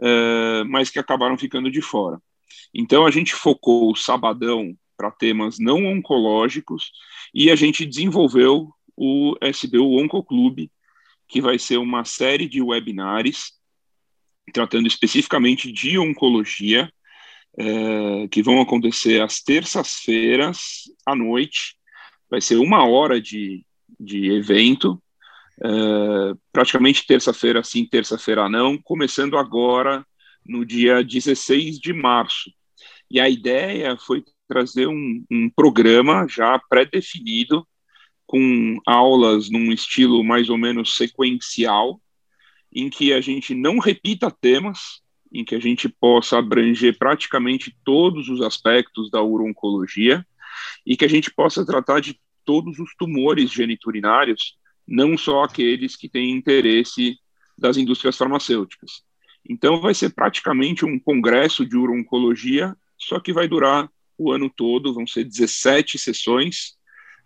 uh, 0.00 0.68
mas 0.68 0.90
que 0.90 0.98
acabaram 0.98 1.38
ficando 1.38 1.70
de 1.70 1.80
fora. 1.80 2.20
Então, 2.74 3.06
a 3.06 3.10
gente 3.10 3.34
focou 3.34 3.90
o 3.90 3.96
Sabadão 3.96 4.76
para 4.98 5.10
temas 5.10 5.58
não 5.58 5.86
oncológicos 5.86 6.90
e 7.32 7.50
a 7.50 7.56
gente 7.56 7.86
desenvolveu 7.86 8.70
o 8.98 9.36
SBU 9.40 10.02
Oncoclube, 10.02 10.72
que 11.28 11.40
vai 11.40 11.56
ser 11.56 11.76
uma 11.76 12.04
série 12.04 12.48
de 12.48 12.60
webinários 12.60 13.52
tratando 14.52 14.88
especificamente 14.88 15.70
de 15.70 15.98
oncologia, 15.98 16.90
é, 17.56 18.28
que 18.28 18.42
vão 18.42 18.60
acontecer 18.60 19.22
às 19.22 19.40
terças-feiras 19.40 20.84
à 21.06 21.14
noite. 21.14 21.76
Vai 22.30 22.40
ser 22.40 22.56
uma 22.56 22.84
hora 22.86 23.20
de, 23.20 23.64
de 24.00 24.32
evento, 24.32 25.00
é, 25.62 25.68
praticamente 26.52 27.06
terça-feira 27.06 27.62
sim, 27.62 27.84
terça-feira 27.84 28.48
não, 28.48 28.78
começando 28.78 29.36
agora 29.36 30.04
no 30.44 30.64
dia 30.64 31.04
16 31.04 31.78
de 31.78 31.92
março. 31.92 32.50
E 33.10 33.20
a 33.20 33.28
ideia 33.28 33.96
foi 33.96 34.24
trazer 34.48 34.88
um, 34.88 35.24
um 35.30 35.50
programa 35.50 36.26
já 36.28 36.58
pré-definido 36.68 37.66
com 38.28 38.78
aulas 38.86 39.48
num 39.48 39.72
estilo 39.72 40.22
mais 40.22 40.50
ou 40.50 40.58
menos 40.58 40.94
sequencial, 40.96 41.98
em 42.70 42.90
que 42.90 43.14
a 43.14 43.22
gente 43.22 43.54
não 43.54 43.78
repita 43.78 44.30
temas, 44.30 45.00
em 45.32 45.42
que 45.42 45.54
a 45.54 45.58
gente 45.58 45.88
possa 45.88 46.38
abranger 46.38 46.98
praticamente 46.98 47.74
todos 47.82 48.28
os 48.28 48.42
aspectos 48.42 49.10
da 49.10 49.22
urologia 49.22 50.26
e 50.84 50.94
que 50.94 51.06
a 51.06 51.08
gente 51.08 51.32
possa 51.32 51.64
tratar 51.64 52.00
de 52.00 52.20
todos 52.44 52.78
os 52.78 52.94
tumores 52.98 53.50
geniturinários, 53.50 54.58
não 54.86 55.16
só 55.16 55.44
aqueles 55.44 55.96
que 55.96 56.08
têm 56.08 56.30
interesse 56.30 57.18
das 57.56 57.78
indústrias 57.78 58.16
farmacêuticas. 58.16 59.02
Então, 59.48 59.80
vai 59.80 59.94
ser 59.94 60.10
praticamente 60.10 60.84
um 60.84 60.98
congresso 60.98 61.64
de 61.64 61.78
urologia, 61.78 62.76
só 62.98 63.18
que 63.20 63.32
vai 63.32 63.48
durar 63.48 63.90
o 64.18 64.30
ano 64.30 64.50
todo, 64.54 64.92
vão 64.92 65.06
ser 65.06 65.24
17 65.24 65.96
sessões, 65.96 66.77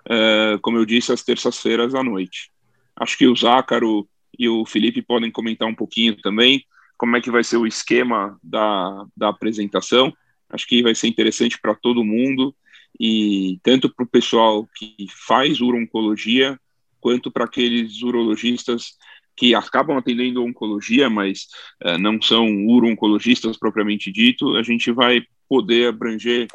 é, 0.09 0.59
como 0.61 0.79
eu 0.79 0.85
disse, 0.85 1.13
às 1.13 1.23
terças-feiras 1.23 1.95
à 1.95 2.03
noite. 2.03 2.51
Acho 2.97 3.17
que 3.17 3.27
o 3.27 3.37
Zácaro 3.37 4.09
e 4.39 4.49
o 4.49 4.65
Felipe 4.65 5.03
podem 5.03 5.31
comentar 5.31 5.69
um 5.69 5.75
pouquinho 5.75 6.17
também 6.21 6.65
como 6.97 7.17
é 7.17 7.21
que 7.21 7.31
vai 7.31 7.43
ser 7.43 7.57
o 7.57 7.67
esquema 7.67 8.39
da, 8.43 9.05
da 9.17 9.29
apresentação. 9.29 10.13
Acho 10.49 10.67
que 10.67 10.83
vai 10.83 10.95
ser 10.95 11.09
interessante 11.09 11.59
para 11.61 11.75
todo 11.75 12.05
mundo 12.05 12.55
e 12.99 13.59
tanto 13.63 13.93
para 13.93 14.05
o 14.05 14.09
pessoal 14.09 14.69
que 14.77 14.95
faz 15.27 15.61
urologia 15.61 16.59
quanto 17.01 17.31
para 17.31 17.45
aqueles 17.45 18.03
urologistas 18.03 18.97
que 19.37 19.55
acabam 19.55 19.97
atendendo 19.97 20.45
oncologia, 20.45 21.11
mas 21.11 21.49
uh, 21.85 21.99
não 21.99 22.21
são 22.21 22.47
uro-oncologistas 22.67 23.57
propriamente 23.57 24.13
dito, 24.13 24.57
a 24.57 24.63
gente 24.63 24.93
vai 24.93 25.23
poder 25.49 25.89
abranger 25.89 26.47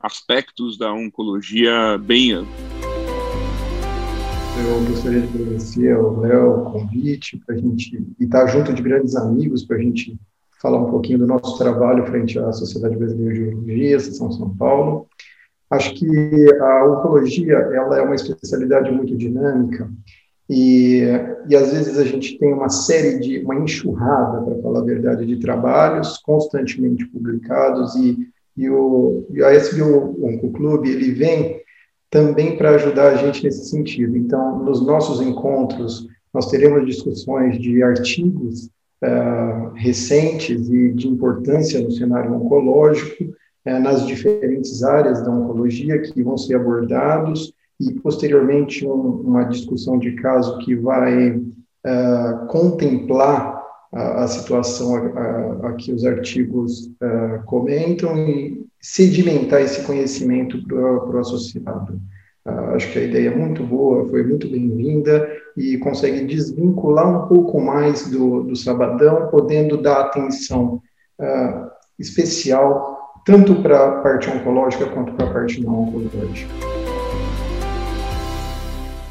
aspectos 0.00 0.76
da 0.76 0.92
oncologia 0.92 1.96
bem 1.96 2.32
amplos. 2.32 2.73
Eu 4.56 4.84
gostaria 4.86 5.20
de 5.20 5.34
agradecer 5.34 5.92
ao 5.92 6.20
Léo 6.20 6.50
o 6.52 6.64
convite 6.70 7.42
para 7.44 7.56
a 7.56 7.58
gente 7.58 8.06
estar 8.20 8.46
junto 8.46 8.72
de 8.72 8.82
grandes 8.82 9.16
amigos 9.16 9.64
para 9.64 9.76
a 9.76 9.80
gente 9.80 10.16
falar 10.62 10.78
um 10.78 10.90
pouquinho 10.90 11.18
do 11.18 11.26
nosso 11.26 11.58
trabalho 11.58 12.06
frente 12.06 12.38
à 12.38 12.52
Sociedade 12.52 12.96
Brasileira 12.96 13.34
de 13.34 13.42
Urologia, 13.42 13.98
São 13.98 14.30
São 14.30 14.56
Paulo. 14.56 15.08
Acho 15.70 15.92
que 15.94 16.06
a 16.60 16.86
oncologia 16.86 17.54
ela 17.54 17.98
é 17.98 18.02
uma 18.02 18.14
especialidade 18.14 18.92
muito 18.92 19.16
dinâmica 19.16 19.90
e, 20.48 21.02
e 21.48 21.56
às 21.56 21.72
vezes 21.72 21.98
a 21.98 22.04
gente 22.04 22.38
tem 22.38 22.52
uma 22.52 22.68
série 22.68 23.18
de 23.18 23.40
uma 23.40 23.56
enxurrada, 23.56 24.40
para 24.40 24.62
falar 24.62 24.80
a 24.80 24.84
verdade, 24.84 25.26
de 25.26 25.40
trabalhos 25.40 26.18
constantemente 26.18 27.04
publicados 27.06 27.96
e, 27.96 28.28
e 28.56 28.70
o 28.70 29.26
e 29.30 29.42
a 29.42 29.52
SBO 29.52 30.24
Oncoclube 30.24 30.90
ele 30.90 31.10
vem 31.10 31.63
também 32.14 32.56
para 32.56 32.76
ajudar 32.76 33.08
a 33.08 33.16
gente 33.16 33.42
nesse 33.42 33.68
sentido. 33.68 34.16
Então, 34.16 34.62
nos 34.62 34.80
nossos 34.86 35.20
encontros, 35.20 36.06
nós 36.32 36.48
teremos 36.48 36.86
discussões 36.86 37.58
de 37.58 37.82
artigos 37.82 38.70
uh, 39.02 39.70
recentes 39.74 40.68
e 40.70 40.92
de 40.92 41.08
importância 41.08 41.80
no 41.80 41.90
cenário 41.90 42.32
oncológico, 42.32 43.24
uh, 43.24 43.80
nas 43.80 44.06
diferentes 44.06 44.84
áreas 44.84 45.24
da 45.24 45.30
oncologia 45.32 46.00
que 46.02 46.22
vão 46.22 46.38
ser 46.38 46.54
abordados, 46.54 47.52
e 47.80 47.92
posteriormente 47.94 48.86
um, 48.86 49.22
uma 49.22 49.42
discussão 49.42 49.98
de 49.98 50.12
caso 50.12 50.58
que 50.58 50.76
vai 50.76 51.30
uh, 51.30 52.46
contemplar 52.46 53.60
a, 53.92 54.22
a 54.22 54.28
situação 54.28 54.94
a, 54.94 55.66
a, 55.66 55.72
que 55.72 55.92
os 55.92 56.04
artigos 56.04 56.92
comentam 57.46 58.16
e 58.16 58.64
sedimentar 58.84 59.62
esse 59.62 59.82
conhecimento 59.84 60.62
para 60.66 60.76
o 60.76 61.18
associado. 61.18 61.98
Uh, 62.46 62.74
acho 62.74 62.92
que 62.92 62.98
a 62.98 63.02
ideia 63.02 63.28
é 63.30 63.34
muito 63.34 63.64
boa, 63.64 64.06
foi 64.10 64.22
muito 64.22 64.46
bem-vinda 64.46 65.26
e 65.56 65.78
consegue 65.78 66.26
desvincular 66.26 67.24
um 67.24 67.26
pouco 67.26 67.58
mais 67.58 68.10
do, 68.10 68.42
do 68.42 68.54
sabadão, 68.54 69.28
podendo 69.28 69.78
dar 69.80 70.02
atenção 70.02 70.82
uh, 71.18 71.70
especial 71.98 72.94
tanto 73.24 73.54
para 73.62 73.88
a 73.88 74.02
parte 74.02 74.28
oncológica 74.28 74.86
quanto 74.90 75.14
para 75.14 75.30
a 75.30 75.32
parte 75.32 75.62
não 75.62 75.84
oncológica. 75.84 76.52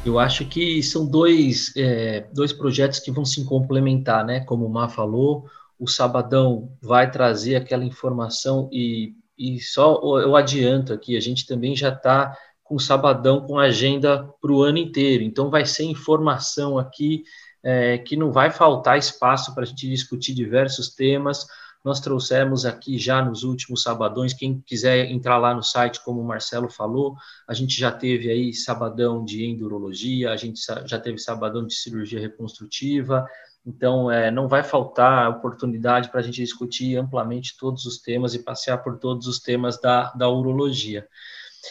Eu 0.06 0.20
acho 0.20 0.48
que 0.48 0.80
são 0.84 1.04
dois, 1.04 1.72
é, 1.76 2.26
dois 2.32 2.52
projetos 2.52 3.00
que 3.00 3.10
vão 3.10 3.24
se 3.24 3.44
complementar, 3.44 4.24
né? 4.24 4.38
Como 4.38 4.66
o 4.66 4.70
Má 4.70 4.88
falou, 4.88 5.46
o 5.80 5.88
Sabadão 5.88 6.68
vai 6.80 7.10
trazer 7.10 7.56
aquela 7.56 7.84
informação 7.84 8.68
e 8.70 9.14
e 9.36 9.60
só 9.60 10.00
eu 10.20 10.36
adianto 10.36 10.92
aqui, 10.92 11.16
a 11.16 11.20
gente 11.20 11.46
também 11.46 11.74
já 11.76 11.88
está 11.90 12.36
com 12.62 12.78
sabadão 12.78 13.46
com 13.46 13.58
agenda 13.58 14.28
para 14.40 14.52
o 14.52 14.62
ano 14.62 14.78
inteiro, 14.78 15.22
então 15.22 15.50
vai 15.50 15.66
ser 15.66 15.84
informação 15.84 16.78
aqui 16.78 17.24
é, 17.62 17.98
que 17.98 18.16
não 18.16 18.30
vai 18.30 18.50
faltar 18.50 18.98
espaço 18.98 19.54
para 19.54 19.64
a 19.64 19.66
gente 19.66 19.88
discutir 19.88 20.34
diversos 20.34 20.94
temas. 20.94 21.46
Nós 21.82 22.00
trouxemos 22.00 22.64
aqui 22.64 22.98
já 22.98 23.22
nos 23.22 23.42
últimos 23.42 23.82
sabadões, 23.82 24.32
quem 24.32 24.60
quiser 24.60 25.10
entrar 25.10 25.36
lá 25.36 25.54
no 25.54 25.62
site, 25.62 26.02
como 26.02 26.20
o 26.20 26.24
Marcelo 26.24 26.70
falou, 26.70 27.14
a 27.46 27.52
gente 27.52 27.78
já 27.78 27.92
teve 27.92 28.30
aí 28.30 28.54
sabadão 28.54 29.22
de 29.22 29.44
endurologia, 29.44 30.30
a 30.30 30.36
gente 30.36 30.60
já 30.86 30.98
teve 30.98 31.18
sabadão 31.18 31.66
de 31.66 31.74
cirurgia 31.74 32.20
reconstrutiva, 32.20 33.26
então 33.66 34.10
é, 34.10 34.30
não 34.30 34.46
vai 34.46 34.62
faltar 34.62 35.30
oportunidade 35.30 36.10
para 36.10 36.20
a 36.20 36.22
gente 36.22 36.36
discutir 36.36 36.96
amplamente 36.96 37.56
todos 37.58 37.86
os 37.86 37.98
temas 37.98 38.34
e 38.34 38.42
passear 38.42 38.78
por 38.78 38.98
todos 38.98 39.26
os 39.26 39.40
temas 39.40 39.80
da, 39.80 40.12
da 40.12 40.28
urologia. 40.28 41.06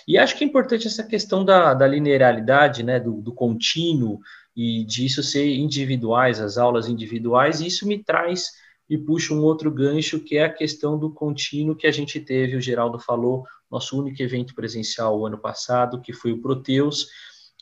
E 0.08 0.18
acho 0.18 0.36
que 0.36 0.44
é 0.44 0.48
importante 0.48 0.88
essa 0.88 1.04
questão 1.04 1.46
da, 1.46 1.74
da 1.74 1.86
linearidade, 1.86 2.82
né, 2.82 3.00
do, 3.00 3.22
do 3.22 3.34
contínuo, 3.34 4.20
e 4.56 4.84
disso 4.84 5.24
ser 5.24 5.56
individuais, 5.56 6.40
as 6.40 6.58
aulas 6.58 6.88
individuais, 6.88 7.60
e 7.60 7.68
isso 7.68 7.88
me 7.88 8.04
traz 8.04 8.52
e 8.90 8.98
puxa 8.98 9.34
um 9.34 9.42
outro 9.42 9.72
gancho, 9.72 10.20
que 10.20 10.38
é 10.38 10.46
a 10.46 10.54
questão 10.54 11.00
do 11.00 11.12
contínuo 11.12 11.76
que 11.76 11.88
a 11.88 11.92
gente 11.92 12.20
teve, 12.20 12.56
o 12.56 12.62
Geraldo 12.62 13.00
falou, 13.00 13.44
nosso 13.72 14.00
único 14.00 14.22
evento 14.22 14.54
presencial 14.54 15.20
o 15.20 15.26
ano 15.26 15.38
passado, 15.38 16.02
que 16.02 16.14
foi 16.14 16.32
o 16.32 16.42
Proteus, 16.42 17.08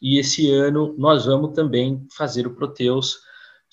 e 0.01 0.19
esse 0.19 0.51
ano 0.51 0.95
nós 0.97 1.25
vamos 1.25 1.53
também 1.53 2.05
fazer 2.17 2.47
o 2.47 2.55
Proteus, 2.55 3.19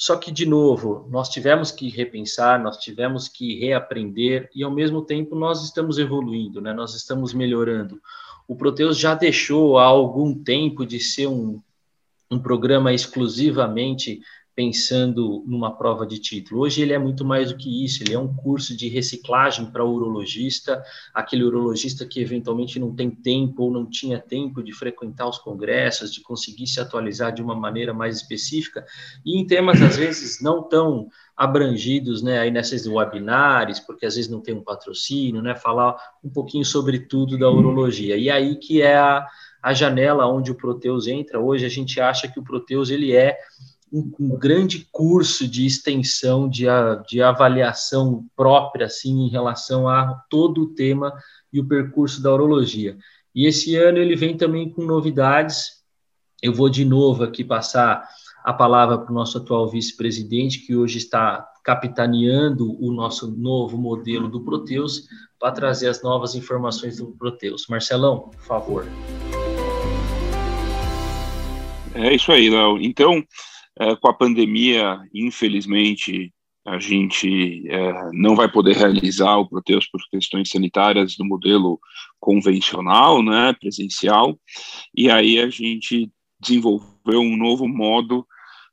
só 0.01 0.17
que, 0.17 0.31
de 0.31 0.47
novo, 0.47 1.09
nós 1.11 1.29
tivemos 1.29 1.73
que 1.73 1.89
repensar, 1.89 2.63
nós 2.63 2.77
tivemos 2.77 3.27
que 3.27 3.59
reaprender, 3.59 4.49
e 4.55 4.63
ao 4.63 4.71
mesmo 4.71 5.03
tempo 5.03 5.35
nós 5.35 5.65
estamos 5.65 5.99
evoluindo, 5.99 6.61
né? 6.61 6.73
nós 6.73 6.95
estamos 6.95 7.35
melhorando. 7.35 8.01
O 8.47 8.55
Proteus 8.55 8.97
já 8.97 9.17
deixou 9.17 9.77
há 9.77 9.85
algum 9.85 10.33
tempo 10.33 10.87
de 10.87 11.01
ser 11.01 11.27
um, 11.27 11.61
um 12.31 12.39
programa 12.39 12.93
exclusivamente 12.93 14.21
pensando 14.59 15.45
numa 15.47 15.71
prova 15.71 16.05
de 16.05 16.19
título. 16.19 16.63
Hoje 16.63 16.83
ele 16.83 16.93
é 16.93 16.99
muito 16.99 17.25
mais 17.25 17.53
do 17.53 17.57
que 17.57 17.85
isso, 17.85 18.03
ele 18.03 18.13
é 18.13 18.19
um 18.19 18.35
curso 18.35 18.77
de 18.77 18.89
reciclagem 18.89 19.67
para 19.67 19.85
urologista, 19.85 20.83
aquele 21.15 21.45
urologista 21.45 22.05
que 22.05 22.21
eventualmente 22.21 22.77
não 22.81 22.93
tem 22.93 23.09
tempo 23.09 23.63
ou 23.63 23.71
não 23.71 23.89
tinha 23.89 24.19
tempo 24.19 24.61
de 24.61 24.73
frequentar 24.73 25.29
os 25.29 25.39
congressos, 25.39 26.13
de 26.13 26.21
conseguir 26.23 26.67
se 26.67 26.81
atualizar 26.81 27.33
de 27.33 27.41
uma 27.41 27.55
maneira 27.55 27.95
mais 27.95 28.17
específica, 28.17 28.85
e 29.25 29.39
em 29.39 29.47
temas 29.47 29.81
às 29.81 29.97
vezes 29.97 30.43
não 30.43 30.61
tão 30.61 31.07
abrangidos, 31.37 32.21
né, 32.21 32.41
aí 32.41 32.51
nesses 32.51 32.85
webinars, 32.85 33.79
porque 33.79 34.07
às 34.07 34.17
vezes 34.17 34.29
não 34.29 34.41
tem 34.41 34.57
um 34.57 34.65
patrocínio, 34.65 35.41
né, 35.41 35.55
falar 35.55 35.97
um 36.25 36.29
pouquinho 36.29 36.65
sobre 36.65 36.99
tudo 36.99 37.39
da 37.39 37.49
urologia. 37.49 38.17
E 38.17 38.29
aí 38.29 38.57
que 38.57 38.83
é 38.83 38.97
a, 38.97 39.25
a 39.63 39.73
janela 39.73 40.27
onde 40.27 40.51
o 40.51 40.57
Proteus 40.57 41.07
entra. 41.07 41.39
Hoje 41.39 41.65
a 41.65 41.69
gente 41.69 42.01
acha 42.01 42.27
que 42.27 42.41
o 42.41 42.43
Proteus 42.43 42.91
ele 42.91 43.15
é 43.15 43.39
um, 43.93 44.13
um, 44.19 44.39
grande 44.39 44.87
curso 44.91 45.47
de 45.47 45.67
extensão, 45.67 46.49
de, 46.49 46.67
de 47.09 47.23
avaliação 47.23 48.27
própria, 48.37 48.87
assim, 48.87 49.27
em 49.27 49.29
relação 49.29 49.89
a 49.89 50.23
todo 50.29 50.63
o 50.63 50.75
tema 50.75 51.13
e 51.53 51.61
o 51.61 51.67
percurso 51.67 52.23
da 52.23 52.33
urologia. 52.33 52.97
E 53.35 53.47
esse 53.47 53.77
ano 53.77 53.99
ele 53.99 54.17
vem 54.17 54.37
também 54.37 54.71
com 54.71 54.83
novidades. 54.83 55.83
Eu 56.43 56.53
vou 56.53 56.69
de 56.69 56.85
novo 56.85 57.25
aqui 57.25 57.45
passar 57.45 58.07
a 58.45 58.53
palavra 58.53 58.99
para 58.99 59.11
o 59.11 59.15
nosso 59.15 59.39
atual 59.39 59.69
vice-presidente, 59.69 60.67
que 60.67 60.75
hoje 60.75 60.99
está 60.99 61.47
capitaneando 61.63 62.83
o 62.83 62.93
nosso 62.93 63.31
novo 63.37 63.77
modelo 63.77 64.29
do 64.29 64.43
Proteus, 64.43 65.07
para 65.39 65.53
trazer 65.53 65.89
as 65.89 66.03
novas 66.03 66.35
informações 66.35 66.97
do 66.97 67.09
Proteus. 67.13 67.67
Marcelão, 67.69 68.31
por 68.31 68.41
favor. 68.41 68.87
É 71.95 72.15
isso 72.15 72.33
aí, 72.33 72.49
Léo. 72.49 72.81
Então, 72.81 73.23
é, 73.79 73.97
com 73.97 74.09
a 74.09 74.15
pandemia, 74.15 75.01
infelizmente, 75.15 76.33
a 76.67 76.79
gente 76.79 77.65
é, 77.69 78.11
não 78.13 78.35
vai 78.35 78.51
poder 78.51 78.77
realizar 78.77 79.37
o 79.37 79.49
Proteus 79.49 79.87
por 79.87 80.01
questões 80.11 80.51
sanitárias 80.51 81.17
do 81.17 81.25
modelo 81.25 81.81
convencional, 82.21 83.23
né, 83.23 83.55
presencial, 83.59 84.39
e 84.95 85.11
aí 85.11 85.39
a 85.39 85.49
gente 85.49 86.11
desenvolveu 86.41 87.21
um 87.21 87.37
novo 87.37 87.67
modo 87.67 88.27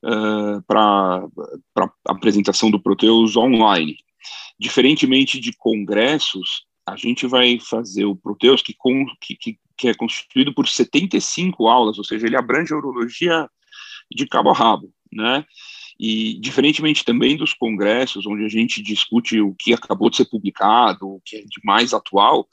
uh, 0.03 0.61
para 0.67 1.27
apresentação 2.07 2.69
do 2.69 2.79
Proteus 2.79 3.35
online. 3.35 3.97
Diferentemente 4.59 5.39
de 5.39 5.51
congressos, 5.53 6.65
a 6.87 6.95
gente 6.95 7.25
vai 7.25 7.59
fazer 7.59 8.05
o 8.05 8.15
Proteus, 8.15 8.61
que, 8.61 8.73
com, 8.77 9.05
que, 9.19 9.57
que, 9.77 9.87
é 9.87 9.93
constituído 9.93 10.53
por 10.53 10.67
75 10.67 11.67
aulas, 11.67 11.97
ou 11.97 12.03
seja, 12.03 12.27
ele 12.27 12.37
abrange 12.37 12.73
a 12.73 12.77
urologia 12.77 13.49
de 14.11 14.27
cabo 14.27 14.49
a 14.49 14.53
rabo, 14.53 14.91
né? 15.11 15.45
E 15.99 16.39
diferentemente 16.39 17.05
também 17.05 17.37
dos 17.37 17.53
congressos, 17.53 18.25
onde 18.25 18.43
a 18.43 18.49
gente 18.49 18.81
discute 18.81 19.39
o 19.39 19.55
que 19.55 19.73
acabou 19.73 20.09
de 20.09 20.17
ser 20.17 20.25
publicado, 20.25 21.07
o 21.07 21.21
que 21.23 21.37
é 21.37 21.41
de 21.41 21.61
mais 21.63 21.93
atual, 21.93 22.47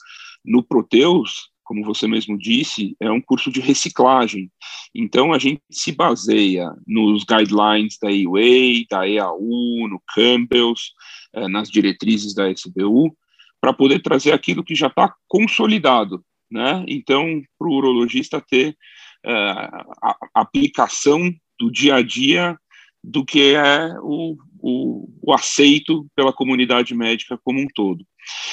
no 0.45 0.63
Proteus, 0.63 1.49
como 1.63 1.83
você 1.83 2.07
mesmo 2.07 2.37
disse, 2.37 2.95
é 2.99 3.09
um 3.09 3.21
curso 3.21 3.51
de 3.51 3.61
reciclagem. 3.61 4.51
Então 4.93 5.33
a 5.33 5.39
gente 5.39 5.61
se 5.71 5.91
baseia 5.91 6.69
nos 6.85 7.23
guidelines 7.23 7.97
da 8.01 8.11
EUA, 8.11 8.85
da 8.89 9.07
EAU, 9.07 9.87
no 9.87 10.01
Campbell's, 10.13 10.91
eh, 11.33 11.47
nas 11.47 11.69
diretrizes 11.69 12.33
da 12.33 12.49
SBU, 12.49 13.15
para 13.59 13.73
poder 13.73 14.01
trazer 14.01 14.33
aquilo 14.33 14.63
que 14.63 14.75
já 14.75 14.87
está 14.87 15.13
consolidado, 15.27 16.23
né? 16.51 16.83
Então, 16.87 17.41
para 17.57 17.67
o 17.67 17.75
urologista 17.75 18.41
ter 18.41 18.77
a 19.25 20.17
aplicação 20.33 21.33
do 21.59 21.71
dia 21.71 21.95
a 21.95 22.01
dia 22.01 22.57
do 23.03 23.25
que 23.25 23.53
é 23.53 23.93
o, 24.01 24.37
o, 24.59 25.09
o, 25.21 25.33
aceito 25.33 26.07
pela 26.15 26.31
comunidade 26.31 26.95
médica 26.95 27.37
como 27.43 27.59
um 27.59 27.67
todo. 27.73 28.05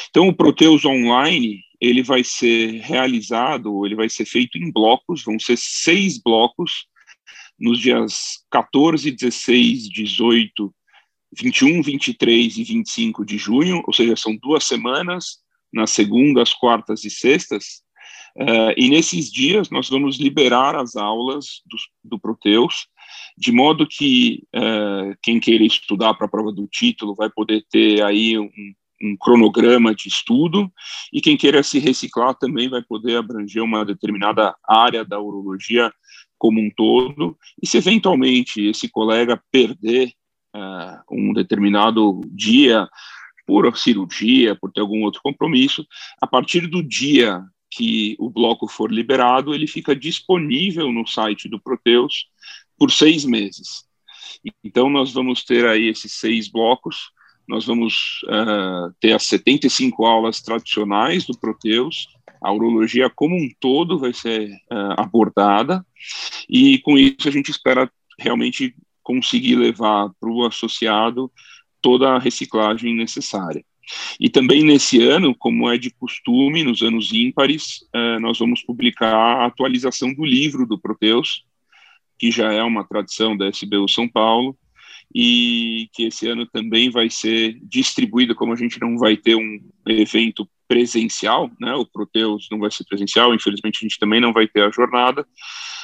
Então, 0.08 0.28
o 0.28 0.34
Proteus 0.34 0.84
Online, 0.84 1.60
ele 1.80 2.02
vai 2.02 2.24
ser 2.24 2.80
realizado, 2.80 3.86
ele 3.86 3.94
vai 3.94 4.08
ser 4.08 4.24
feito 4.24 4.58
em 4.58 4.72
blocos, 4.72 5.22
vão 5.24 5.38
ser 5.38 5.56
seis 5.56 6.20
blocos, 6.20 6.86
nos 7.58 7.78
dias 7.78 8.44
14, 8.50 9.10
16, 9.10 9.88
18, 9.88 10.74
21, 11.38 11.82
23 11.82 12.56
e 12.56 12.64
25 12.64 13.24
de 13.24 13.38
junho, 13.38 13.82
ou 13.86 13.92
seja, 13.92 14.16
são 14.16 14.34
duas 14.36 14.64
semanas, 14.64 15.38
nas 15.72 15.90
segundas, 15.90 16.52
quartas 16.52 17.04
e 17.04 17.10
sextas, 17.10 17.82
uh, 18.36 18.72
e 18.76 18.88
nesses 18.88 19.30
dias 19.30 19.70
nós 19.70 19.88
vamos 19.88 20.18
liberar 20.18 20.76
as 20.76 20.96
aulas 20.96 21.62
do, 21.66 21.76
do 22.04 22.18
Proteus, 22.18 22.86
de 23.36 23.52
modo 23.52 23.86
que 23.86 24.42
uh, 24.54 25.16
quem 25.22 25.40
queira 25.40 25.64
estudar 25.64 26.14
para 26.14 26.26
a 26.26 26.30
prova 26.30 26.52
do 26.52 26.66
título 26.66 27.14
vai 27.14 27.30
poder 27.30 27.64
ter 27.70 28.02
aí 28.02 28.38
um, 28.38 28.50
um, 29.02 29.16
cronograma 29.16 29.94
de 29.94 30.08
estudo, 30.08 30.70
e 31.12 31.20
quem 31.20 31.36
queira 31.36 31.62
se 31.62 31.78
reciclar 31.78 32.34
também 32.34 32.68
vai 32.68 32.82
poder 32.82 33.16
abranger 33.16 33.62
uma 33.62 33.84
determinada 33.84 34.54
área 34.68 35.04
da 35.04 35.18
urologia 35.20 35.92
como 36.38 36.60
um 36.60 36.70
todo, 36.74 37.36
e 37.62 37.66
se 37.66 37.76
eventualmente 37.76 38.62
esse 38.62 38.88
colega 38.88 39.42
perder 39.50 40.12
uh, 40.54 41.02
um 41.10 41.32
determinado 41.32 42.20
dia 42.26 42.88
por 43.46 43.76
cirurgia, 43.76 44.54
por 44.54 44.70
ter 44.70 44.80
algum 44.80 45.02
outro 45.02 45.20
compromisso, 45.22 45.84
a 46.20 46.26
partir 46.26 46.68
do 46.68 46.82
dia 46.82 47.42
que 47.70 48.16
o 48.18 48.28
bloco 48.28 48.66
for 48.66 48.90
liberado, 48.90 49.54
ele 49.54 49.66
fica 49.66 49.94
disponível 49.94 50.92
no 50.92 51.06
site 51.06 51.48
do 51.48 51.60
Proteus 51.60 52.26
por 52.76 52.90
seis 52.90 53.24
meses. 53.24 53.84
Então, 54.64 54.90
nós 54.90 55.12
vamos 55.12 55.44
ter 55.44 55.66
aí 55.66 55.88
esses 55.88 56.12
seis 56.12 56.48
blocos, 56.48 57.10
nós 57.48 57.66
vamos 57.66 58.22
uh, 58.24 58.94
ter 59.00 59.12
as 59.12 59.24
75 59.24 60.04
aulas 60.04 60.40
tradicionais 60.40 61.24
do 61.24 61.38
Proteus, 61.38 62.08
a 62.40 62.52
urologia 62.52 63.10
como 63.10 63.36
um 63.36 63.50
todo 63.60 63.98
vai 63.98 64.12
ser 64.12 64.50
uh, 64.72 64.94
abordada, 64.96 65.84
e 66.48 66.78
com 66.78 66.96
isso 66.96 67.28
a 67.28 67.30
gente 67.30 67.50
espera 67.50 67.90
realmente 68.18 68.74
conseguir 69.02 69.56
levar 69.56 70.10
para 70.20 70.30
o 70.30 70.46
associado 70.46 71.30
toda 71.82 72.10
a 72.10 72.18
reciclagem 72.18 72.94
necessária. 72.94 73.64
E 74.18 74.28
também 74.28 74.62
nesse 74.62 75.02
ano, 75.02 75.34
como 75.34 75.70
é 75.70 75.78
de 75.78 75.90
costume, 75.90 76.62
nos 76.62 76.82
anos 76.82 77.12
ímpares, 77.12 77.82
uh, 77.94 78.20
nós 78.20 78.38
vamos 78.38 78.62
publicar 78.62 79.14
a 79.14 79.46
atualização 79.46 80.12
do 80.12 80.24
livro 80.24 80.66
do 80.66 80.78
Proteus, 80.78 81.44
que 82.18 82.30
já 82.30 82.52
é 82.52 82.62
uma 82.62 82.84
tradição 82.84 83.36
da 83.36 83.48
SBU 83.48 83.88
São 83.88 84.08
Paulo, 84.08 84.56
e 85.14 85.88
que 85.92 86.04
esse 86.04 86.28
ano 86.28 86.46
também 86.46 86.90
vai 86.90 87.10
ser 87.10 87.58
distribuído, 87.62 88.34
como 88.34 88.52
a 88.52 88.56
gente 88.56 88.80
não 88.80 88.96
vai 88.96 89.16
ter 89.16 89.34
um 89.34 89.60
evento 89.86 90.48
presencial, 90.70 91.50
né, 91.60 91.74
o 91.74 91.84
Proteus 91.84 92.46
não 92.48 92.60
vai 92.60 92.70
ser 92.70 92.84
presencial, 92.84 93.34
infelizmente 93.34 93.78
a 93.80 93.82
gente 93.82 93.98
também 93.98 94.20
não 94.20 94.32
vai 94.32 94.46
ter 94.46 94.62
a 94.62 94.70
jornada, 94.70 95.26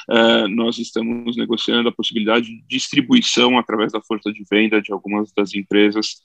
uh, 0.09 0.47
nós 0.47 0.77
estamos 0.77 1.35
negociando 1.35 1.89
a 1.89 1.91
possibilidade 1.91 2.45
de 2.45 2.63
distribuição 2.69 3.57
através 3.57 3.91
da 3.91 3.99
força 4.01 4.31
de 4.31 4.45
venda 4.49 4.81
de 4.81 4.93
algumas 4.93 5.29
das 5.33 5.53
empresas, 5.53 6.21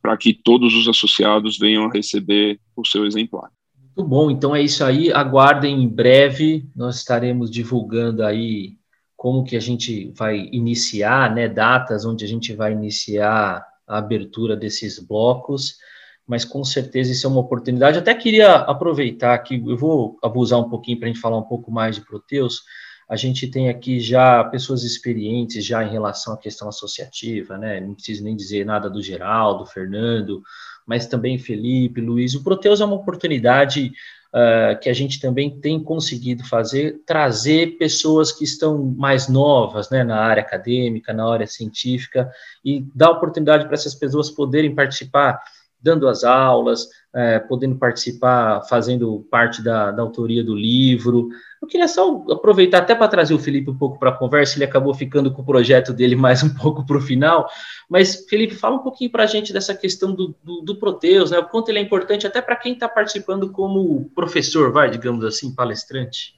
para 0.00 0.16
que 0.16 0.32
todos 0.32 0.76
os 0.76 0.86
associados 0.86 1.58
venham 1.58 1.86
a 1.86 1.92
receber 1.92 2.60
o 2.76 2.86
seu 2.86 3.04
exemplar. 3.04 3.50
Muito 3.96 4.08
bom, 4.08 4.30
então 4.30 4.54
é 4.54 4.62
isso 4.62 4.84
aí. 4.84 5.12
Aguardem 5.12 5.82
em 5.82 5.88
breve, 5.88 6.64
nós 6.76 6.98
estaremos 6.98 7.50
divulgando 7.50 8.24
aí 8.24 8.76
como 9.16 9.42
que 9.42 9.56
a 9.56 9.60
gente 9.60 10.12
vai 10.16 10.48
iniciar, 10.52 11.34
né, 11.34 11.48
datas 11.48 12.04
onde 12.04 12.24
a 12.24 12.28
gente 12.28 12.54
vai 12.54 12.70
iniciar 12.70 13.66
a 13.88 13.98
abertura 13.98 14.56
desses 14.56 15.00
blocos, 15.00 15.78
mas 16.26 16.44
com 16.44 16.64
certeza 16.64 17.12
isso 17.12 17.26
é 17.26 17.30
uma 17.30 17.40
oportunidade. 17.40 17.98
até 17.98 18.14
queria 18.14 18.54
aproveitar 18.54 19.36
que 19.38 19.56
eu 19.56 19.76
vou 19.76 20.18
abusar 20.22 20.58
um 20.58 20.68
pouquinho 20.68 20.98
para 20.98 21.08
a 21.08 21.12
gente 21.12 21.20
falar 21.20 21.38
um 21.38 21.42
pouco 21.42 21.70
mais 21.70 21.96
de 21.96 22.02
Proteus. 22.02 22.62
A 23.08 23.16
gente 23.16 23.46
tem 23.48 23.68
aqui 23.68 24.00
já 24.00 24.42
pessoas 24.44 24.82
experientes 24.82 25.64
já 25.64 25.84
em 25.84 25.90
relação 25.90 26.32
à 26.32 26.38
questão 26.38 26.68
associativa, 26.68 27.58
né? 27.58 27.78
Não 27.78 27.94
preciso 27.94 28.24
nem 28.24 28.34
dizer 28.34 28.64
nada 28.64 28.88
do 28.88 29.02
Geraldo, 29.02 29.66
Fernando, 29.66 30.42
mas 30.86 31.06
também 31.06 31.38
Felipe, 31.38 32.00
Luiz. 32.00 32.34
O 32.34 32.42
Proteus 32.42 32.80
é 32.80 32.84
uma 32.84 32.96
oportunidade 32.96 33.92
uh, 34.34 34.78
que 34.80 34.88
a 34.88 34.92
gente 34.94 35.20
também 35.20 35.60
tem 35.60 35.82
conseguido 35.82 36.44
fazer, 36.44 37.02
trazer 37.06 37.78
pessoas 37.78 38.32
que 38.32 38.44
estão 38.44 38.82
mais 38.96 39.28
novas, 39.28 39.90
né, 39.90 40.02
na 40.02 40.20
área 40.20 40.42
acadêmica, 40.42 41.12
na 41.12 41.30
área 41.30 41.46
científica, 41.46 42.30
e 42.64 42.84
dar 42.94 43.10
oportunidade 43.10 43.66
para 43.66 43.74
essas 43.74 43.94
pessoas 43.94 44.30
poderem 44.30 44.74
participar, 44.74 45.40
dando 45.84 46.08
as 46.08 46.24
aulas, 46.24 46.84
uh, 46.84 47.46
podendo 47.46 47.76
participar, 47.76 48.62
fazendo 48.62 49.24
parte 49.30 49.62
da, 49.62 49.90
da 49.90 50.02
autoria 50.02 50.42
do 50.42 50.54
livro, 50.54 51.28
eu 51.64 51.68
queria 51.68 51.88
só 51.88 52.24
aproveitar 52.30 52.78
até 52.78 52.94
para 52.94 53.08
trazer 53.08 53.32
o 53.32 53.38
Felipe 53.38 53.70
um 53.70 53.76
pouco 53.76 53.98
para 53.98 54.10
a 54.10 54.16
conversa, 54.16 54.56
ele 54.56 54.64
acabou 54.64 54.92
ficando 54.94 55.32
com 55.32 55.42
o 55.42 55.44
projeto 55.44 55.92
dele 55.92 56.16
mais 56.16 56.42
um 56.42 56.52
pouco 56.52 56.84
para 56.86 56.96
o 56.96 57.00
final, 57.00 57.46
mas, 57.88 58.24
Felipe, 58.28 58.54
fala 58.54 58.76
um 58.76 58.82
pouquinho 58.82 59.10
para 59.10 59.24
a 59.24 59.26
gente 59.26 59.52
dessa 59.52 59.74
questão 59.74 60.14
do, 60.14 60.34
do, 60.42 60.62
do, 60.62 60.76
Proteus, 60.76 61.30
né? 61.30 61.38
o 61.38 61.48
quanto 61.48 61.68
ele 61.68 61.78
é 61.78 61.82
importante 61.82 62.26
até 62.26 62.40
para 62.40 62.56
quem 62.56 62.72
está 62.72 62.88
participando 62.88 63.50
como 63.50 64.10
professor, 64.14 64.72
vai, 64.72 64.90
digamos 64.90 65.24
assim, 65.24 65.54
palestrante. 65.54 66.34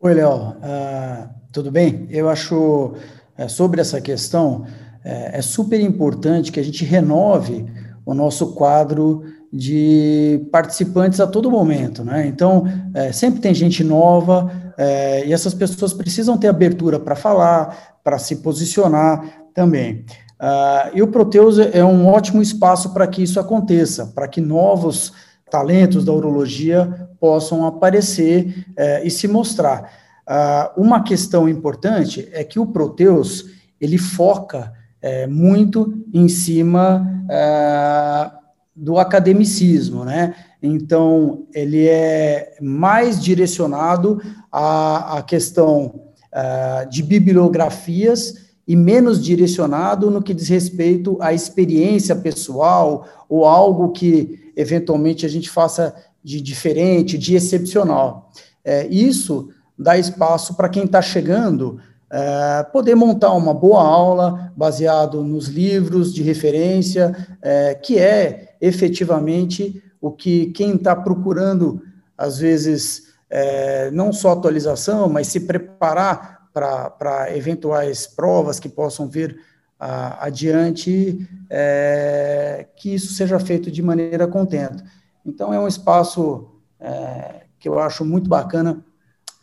Oi, 0.00 0.14
Léo, 0.14 0.34
uh, 0.34 1.28
tudo 1.52 1.70
bem? 1.70 2.06
Eu 2.10 2.28
acho, 2.28 2.94
uh, 3.38 3.48
sobre 3.48 3.80
essa 3.80 4.00
questão, 4.00 4.62
uh, 4.62 4.66
é 5.04 5.40
super 5.40 5.80
importante 5.80 6.52
que 6.52 6.60
a 6.60 6.62
gente 6.62 6.84
renove 6.84 7.64
o 8.06 8.14
nosso 8.14 8.52
quadro 8.52 9.24
de 9.52 10.46
participantes 10.52 11.18
a 11.18 11.26
todo 11.26 11.50
momento, 11.50 12.04
né? 12.04 12.26
Então, 12.26 12.64
é, 12.94 13.10
sempre 13.10 13.40
tem 13.40 13.52
gente 13.52 13.82
nova 13.82 14.50
é, 14.78 15.26
e 15.26 15.32
essas 15.32 15.52
pessoas 15.52 15.92
precisam 15.92 16.38
ter 16.38 16.46
abertura 16.46 17.00
para 17.00 17.16
falar, 17.16 17.98
para 18.04 18.18
se 18.18 18.36
posicionar 18.36 19.48
também. 19.52 20.04
Uh, 20.40 20.94
e 20.94 21.02
o 21.02 21.08
Proteus 21.08 21.58
é 21.58 21.82
um 21.82 22.06
ótimo 22.06 22.42
espaço 22.42 22.92
para 22.92 23.06
que 23.06 23.22
isso 23.22 23.40
aconteça, 23.40 24.06
para 24.14 24.28
que 24.28 24.40
novos 24.40 25.12
talentos 25.50 26.04
da 26.04 26.12
urologia 26.12 27.08
possam 27.18 27.66
aparecer 27.66 28.66
é, 28.76 29.04
e 29.04 29.10
se 29.10 29.26
mostrar. 29.26 29.90
Uh, 30.28 30.82
uma 30.82 31.02
questão 31.02 31.48
importante 31.48 32.28
é 32.32 32.44
que 32.44 32.58
o 32.58 32.66
Proteus 32.66 33.46
ele 33.80 33.96
foca 33.96 34.72
é, 35.06 35.26
muito 35.28 35.94
em 36.12 36.28
cima 36.28 37.24
é, 37.30 38.30
do 38.74 38.98
academicismo, 38.98 40.04
né? 40.04 40.34
Então, 40.60 41.46
ele 41.54 41.86
é 41.86 42.56
mais 42.60 43.22
direcionado 43.22 44.20
à, 44.50 45.18
à 45.18 45.22
questão 45.22 45.86
uh, 46.32 46.90
de 46.90 47.04
bibliografias 47.04 48.46
e 48.66 48.74
menos 48.74 49.22
direcionado 49.22 50.10
no 50.10 50.20
que 50.20 50.34
diz 50.34 50.48
respeito 50.48 51.16
à 51.20 51.32
experiência 51.32 52.16
pessoal 52.16 53.06
ou 53.28 53.44
algo 53.44 53.92
que 53.92 54.52
eventualmente 54.56 55.24
a 55.24 55.28
gente 55.28 55.48
faça 55.48 55.94
de 56.22 56.40
diferente, 56.40 57.16
de 57.16 57.36
excepcional. 57.36 58.32
É, 58.64 58.88
isso 58.88 59.50
dá 59.78 59.96
espaço 59.96 60.54
para 60.54 60.68
quem 60.68 60.84
está 60.84 61.00
chegando 61.00 61.78
é, 62.10 62.62
poder 62.72 62.94
montar 62.94 63.32
uma 63.32 63.52
boa 63.52 63.82
aula 63.82 64.52
baseado 64.56 65.22
nos 65.22 65.48
livros 65.48 66.14
de 66.14 66.22
referência, 66.22 67.14
é, 67.42 67.74
que 67.74 67.98
é 67.98 68.56
efetivamente 68.60 69.82
o 70.00 70.10
que 70.12 70.46
quem 70.52 70.76
está 70.76 70.94
procurando, 70.94 71.82
às 72.16 72.38
vezes, 72.38 73.08
é, 73.28 73.90
não 73.90 74.12
só 74.12 74.32
atualização, 74.32 75.08
mas 75.08 75.26
se 75.26 75.40
preparar 75.40 76.48
para 76.52 77.36
eventuais 77.36 78.06
provas 78.06 78.58
que 78.58 78.68
possam 78.68 79.08
vir 79.08 79.38
a, 79.78 80.26
adiante, 80.26 81.28
é, 81.50 82.66
que 82.76 82.94
isso 82.94 83.12
seja 83.12 83.38
feito 83.38 83.70
de 83.70 83.82
maneira 83.82 84.26
contenta. 84.26 84.82
Então, 85.24 85.52
é 85.52 85.58
um 85.58 85.68
espaço 85.68 86.48
é, 86.78 87.42
que 87.58 87.68
eu 87.68 87.78
acho 87.78 88.04
muito 88.04 88.28
bacana 88.28 88.82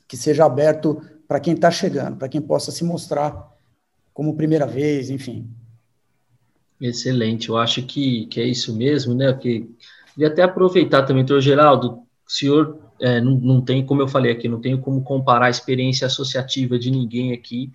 que 0.07 0.17
seja 0.17 0.45
aberto 0.45 1.01
para 1.33 1.39
quem 1.39 1.55
está 1.55 1.71
chegando, 1.71 2.17
para 2.17 2.29
quem 2.29 2.39
possa 2.39 2.71
se 2.71 2.83
mostrar 2.83 3.51
como 4.13 4.37
primeira 4.37 4.67
vez, 4.67 5.09
enfim. 5.09 5.49
Excelente, 6.79 7.49
eu 7.49 7.57
acho 7.57 7.81
que, 7.81 8.27
que 8.27 8.39
é 8.39 8.45
isso 8.45 8.77
mesmo, 8.77 9.15
né? 9.15 9.33
Que, 9.33 9.67
e 10.15 10.23
até 10.23 10.43
aproveitar 10.43 11.01
também, 11.01 11.25
doutor 11.25 11.41
Geraldo, 11.41 11.93
o 11.93 12.31
senhor 12.31 12.77
é, 13.01 13.19
não, 13.19 13.31
não 13.39 13.61
tem, 13.61 13.83
como 13.83 13.99
eu 13.99 14.07
falei 14.07 14.31
aqui, 14.31 14.47
não 14.47 14.61
tenho 14.61 14.77
como 14.79 15.03
comparar 15.03 15.47
a 15.47 15.49
experiência 15.49 16.05
associativa 16.05 16.77
de 16.77 16.91
ninguém 16.91 17.33
aqui, 17.33 17.71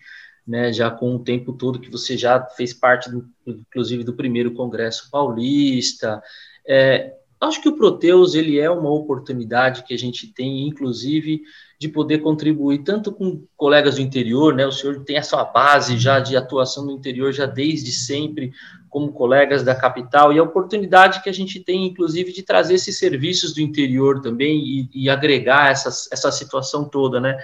né? 0.47 0.73
Já 0.73 0.89
com 0.89 1.17
o 1.17 1.25
tempo 1.25 1.53
todo 1.53 1.81
que 1.81 1.91
você 1.91 2.17
já 2.17 2.41
fez 2.41 2.73
parte, 2.73 3.11
do, 3.11 3.29
inclusive, 3.45 4.05
do 4.05 4.15
primeiro 4.15 4.53
Congresso 4.53 5.11
Paulista. 5.11 6.23
É, 6.65 7.13
acho 7.41 7.61
que 7.61 7.69
o 7.69 7.77
Proteus 7.77 8.37
ele 8.37 8.61
é 8.61 8.71
uma 8.71 8.93
oportunidade 8.93 9.83
que 9.83 9.95
a 9.95 9.99
gente 9.99 10.29
tem, 10.29 10.69
inclusive, 10.69 11.43
de 11.79 11.89
poder 11.89 12.19
contribuir 12.19 12.83
tanto 12.83 13.13
com 13.13 13.45
colegas 13.57 13.95
do 13.95 14.01
interior, 14.01 14.53
né? 14.53 14.67
O 14.67 14.73
senhor 14.73 15.05
tem 15.05 15.17
a 15.17 15.23
sua 15.23 15.45
base 15.45 15.97
já 15.97 16.19
de 16.19 16.37
atuação 16.37 16.85
no 16.85 16.91
interior 16.91 17.33
já 17.33 17.47
desde 17.47 17.93
sempre, 17.93 18.53
como 18.91 19.13
colegas 19.13 19.63
da 19.63 19.77
capital, 19.77 20.33
e 20.33 20.39
a 20.39 20.43
oportunidade 20.43 21.23
que 21.23 21.29
a 21.29 21.33
gente 21.33 21.61
tem, 21.61 21.87
inclusive, 21.87 22.33
de 22.33 22.43
trazer 22.43 22.75
esses 22.75 22.99
serviços 22.99 23.55
do 23.55 23.61
interior 23.61 24.21
também 24.21 24.59
e, 24.59 24.91
e 24.93 25.11
agregar 25.11 25.71
essa, 25.71 25.89
essa 26.13 26.33
situação 26.33 26.89
toda, 26.89 27.21
né? 27.21 27.39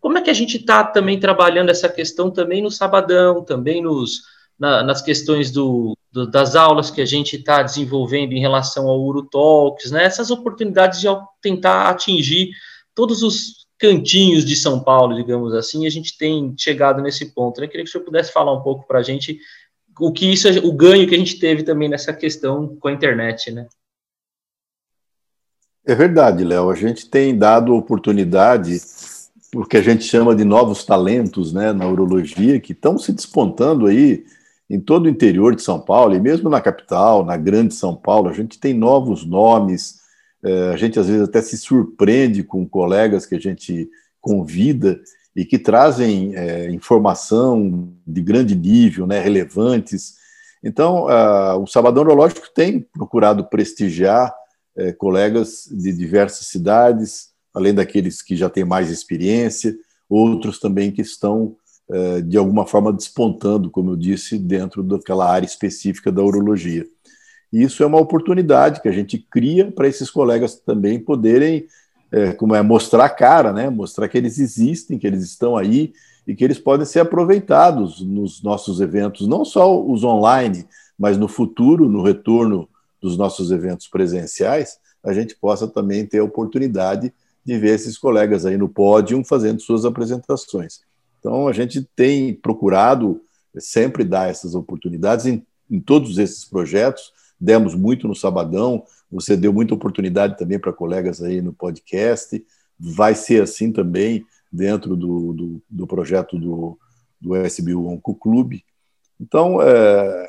Como 0.00 0.18
é 0.18 0.20
que 0.20 0.30
a 0.30 0.34
gente 0.34 0.56
está 0.56 0.82
também 0.82 1.20
trabalhando 1.20 1.70
essa 1.70 1.88
questão 1.88 2.30
também 2.30 2.60
no 2.60 2.70
sabadão, 2.70 3.44
também 3.44 3.80
nos, 3.80 4.22
na, 4.58 4.82
nas 4.82 5.00
questões 5.00 5.52
do, 5.52 5.96
do, 6.12 6.26
das 6.26 6.56
aulas 6.56 6.90
que 6.90 7.00
a 7.00 7.06
gente 7.06 7.36
está 7.36 7.62
desenvolvendo 7.62 8.32
em 8.32 8.40
relação 8.40 8.88
ao 8.88 9.00
Urutalks, 9.00 9.92
né? 9.92 10.04
Essas 10.04 10.30
oportunidades 10.30 11.00
de 11.00 11.06
tentar 11.40 11.88
atingir 11.88 12.50
todos 12.94 13.22
os 13.22 13.64
cantinhos 13.78 14.44
de 14.44 14.56
São 14.56 14.80
Paulo, 14.80 15.14
digamos 15.14 15.52
assim, 15.52 15.86
a 15.86 15.90
gente 15.90 16.16
tem 16.16 16.54
chegado 16.56 17.02
nesse 17.02 17.34
ponto. 17.34 17.60
Eu 17.60 17.68
queria 17.68 17.84
que 17.84 17.88
o 17.88 17.92
senhor 17.92 18.04
pudesse 18.04 18.32
falar 18.32 18.52
um 18.52 18.62
pouco 18.62 18.86
para 18.86 19.00
a 19.00 19.02
gente 19.02 19.38
o 20.00 20.12
que 20.12 20.32
isso, 20.32 20.48
o 20.66 20.72
ganho 20.72 21.08
que 21.08 21.14
a 21.14 21.18
gente 21.18 21.38
teve 21.38 21.62
também 21.62 21.88
nessa 21.88 22.12
questão 22.12 22.76
com 22.76 22.88
a 22.88 22.92
internet, 22.92 23.50
né? 23.50 23.66
É 25.86 25.94
verdade, 25.94 26.42
Léo. 26.42 26.70
A 26.70 26.74
gente 26.74 27.08
tem 27.08 27.36
dado 27.36 27.74
oportunidade 27.74 28.80
o 29.54 29.64
que 29.64 29.76
a 29.76 29.82
gente 29.82 30.02
chama 30.02 30.34
de 30.34 30.44
novos 30.44 30.84
talentos, 30.84 31.52
né, 31.52 31.72
na 31.72 31.86
urologia 31.86 32.58
que 32.58 32.72
estão 32.72 32.98
se 32.98 33.12
despontando 33.12 33.86
aí 33.86 34.24
em 34.68 34.80
todo 34.80 35.06
o 35.06 35.08
interior 35.08 35.54
de 35.54 35.62
São 35.62 35.78
Paulo 35.78 36.14
e 36.14 36.20
mesmo 36.20 36.48
na 36.48 36.60
capital, 36.60 37.24
na 37.24 37.36
grande 37.36 37.74
São 37.74 37.94
Paulo. 37.94 38.28
A 38.28 38.32
gente 38.32 38.58
tem 38.58 38.74
novos 38.74 39.24
nomes 39.24 40.00
é, 40.44 40.70
a 40.72 40.76
gente 40.76 40.98
às 40.98 41.08
vezes 41.08 41.22
até 41.22 41.40
se 41.40 41.56
surpreende 41.56 42.42
com 42.42 42.68
colegas 42.68 43.24
que 43.26 43.34
a 43.34 43.40
gente 43.40 43.88
convida 44.20 45.00
e 45.34 45.44
que 45.44 45.58
trazem 45.58 46.36
é, 46.36 46.70
informação 46.70 47.92
de 48.06 48.20
grande 48.20 48.54
nível, 48.54 49.06
né, 49.06 49.20
relevantes. 49.20 50.14
Então, 50.62 51.06
o 51.60 51.66
Sabadão 51.66 52.04
Urológico 52.04 52.48
tem 52.54 52.80
procurado 52.80 53.44
prestigiar 53.44 54.34
é, 54.76 54.92
colegas 54.92 55.68
de 55.70 55.92
diversas 55.92 56.46
cidades, 56.46 57.30
além 57.52 57.74
daqueles 57.74 58.20
que 58.22 58.36
já 58.36 58.48
têm 58.48 58.64
mais 58.64 58.90
experiência, 58.90 59.76
outros 60.08 60.58
também 60.58 60.90
que 60.90 61.02
estão, 61.02 61.56
é, 61.90 62.20
de 62.20 62.36
alguma 62.36 62.66
forma, 62.66 62.92
despontando, 62.92 63.70
como 63.70 63.90
eu 63.90 63.96
disse, 63.96 64.38
dentro 64.38 64.82
daquela 64.82 65.30
área 65.30 65.46
específica 65.46 66.10
da 66.10 66.22
urologia. 66.22 66.86
E 67.54 67.62
isso 67.62 67.84
é 67.84 67.86
uma 67.86 68.00
oportunidade 68.00 68.82
que 68.82 68.88
a 68.88 68.92
gente 68.92 69.16
cria 69.16 69.70
para 69.70 69.86
esses 69.86 70.10
colegas 70.10 70.56
também 70.56 70.98
poderem 70.98 71.68
é, 72.10 72.32
como 72.32 72.52
é, 72.52 72.60
mostrar 72.60 73.04
a 73.04 73.08
cara, 73.08 73.52
né? 73.52 73.70
mostrar 73.70 74.08
que 74.08 74.18
eles 74.18 74.40
existem, 74.40 74.98
que 74.98 75.06
eles 75.06 75.22
estão 75.22 75.56
aí 75.56 75.92
e 76.26 76.34
que 76.34 76.42
eles 76.42 76.58
podem 76.58 76.84
ser 76.84 76.98
aproveitados 76.98 78.00
nos 78.00 78.42
nossos 78.42 78.80
eventos, 78.80 79.28
não 79.28 79.44
só 79.44 79.80
os 79.80 80.02
online, 80.02 80.66
mas 80.98 81.16
no 81.16 81.28
futuro, 81.28 81.88
no 81.88 82.02
retorno 82.02 82.68
dos 83.00 83.16
nossos 83.16 83.52
eventos 83.52 83.86
presenciais, 83.86 84.80
a 85.04 85.12
gente 85.12 85.36
possa 85.36 85.68
também 85.68 86.04
ter 86.04 86.18
a 86.18 86.24
oportunidade 86.24 87.14
de 87.44 87.56
ver 87.56 87.76
esses 87.76 87.96
colegas 87.96 88.44
aí 88.44 88.56
no 88.56 88.68
pódio 88.68 89.22
fazendo 89.24 89.62
suas 89.62 89.84
apresentações. 89.84 90.80
Então, 91.20 91.46
a 91.46 91.52
gente 91.52 91.88
tem 91.94 92.34
procurado 92.34 93.20
sempre 93.56 94.02
dar 94.02 94.28
essas 94.28 94.56
oportunidades 94.56 95.26
em, 95.26 95.46
em 95.70 95.78
todos 95.78 96.18
esses 96.18 96.44
projetos, 96.44 97.13
demos 97.40 97.74
muito 97.74 98.08
no 98.08 98.14
sabadão, 98.14 98.84
você 99.10 99.36
deu 99.36 99.52
muita 99.52 99.74
oportunidade 99.74 100.36
também 100.36 100.58
para 100.58 100.72
colegas 100.72 101.22
aí 101.22 101.40
no 101.40 101.52
podcast, 101.52 102.44
vai 102.78 103.14
ser 103.14 103.42
assim 103.42 103.72
também 103.72 104.24
dentro 104.50 104.96
do, 104.96 105.32
do, 105.32 105.62
do 105.68 105.86
projeto 105.86 106.38
do, 106.38 106.78
do 107.20 107.36
SBU 107.36 107.88
Onco 107.88 108.14
Clube. 108.14 108.64
Então, 109.20 109.60
é, 109.60 110.28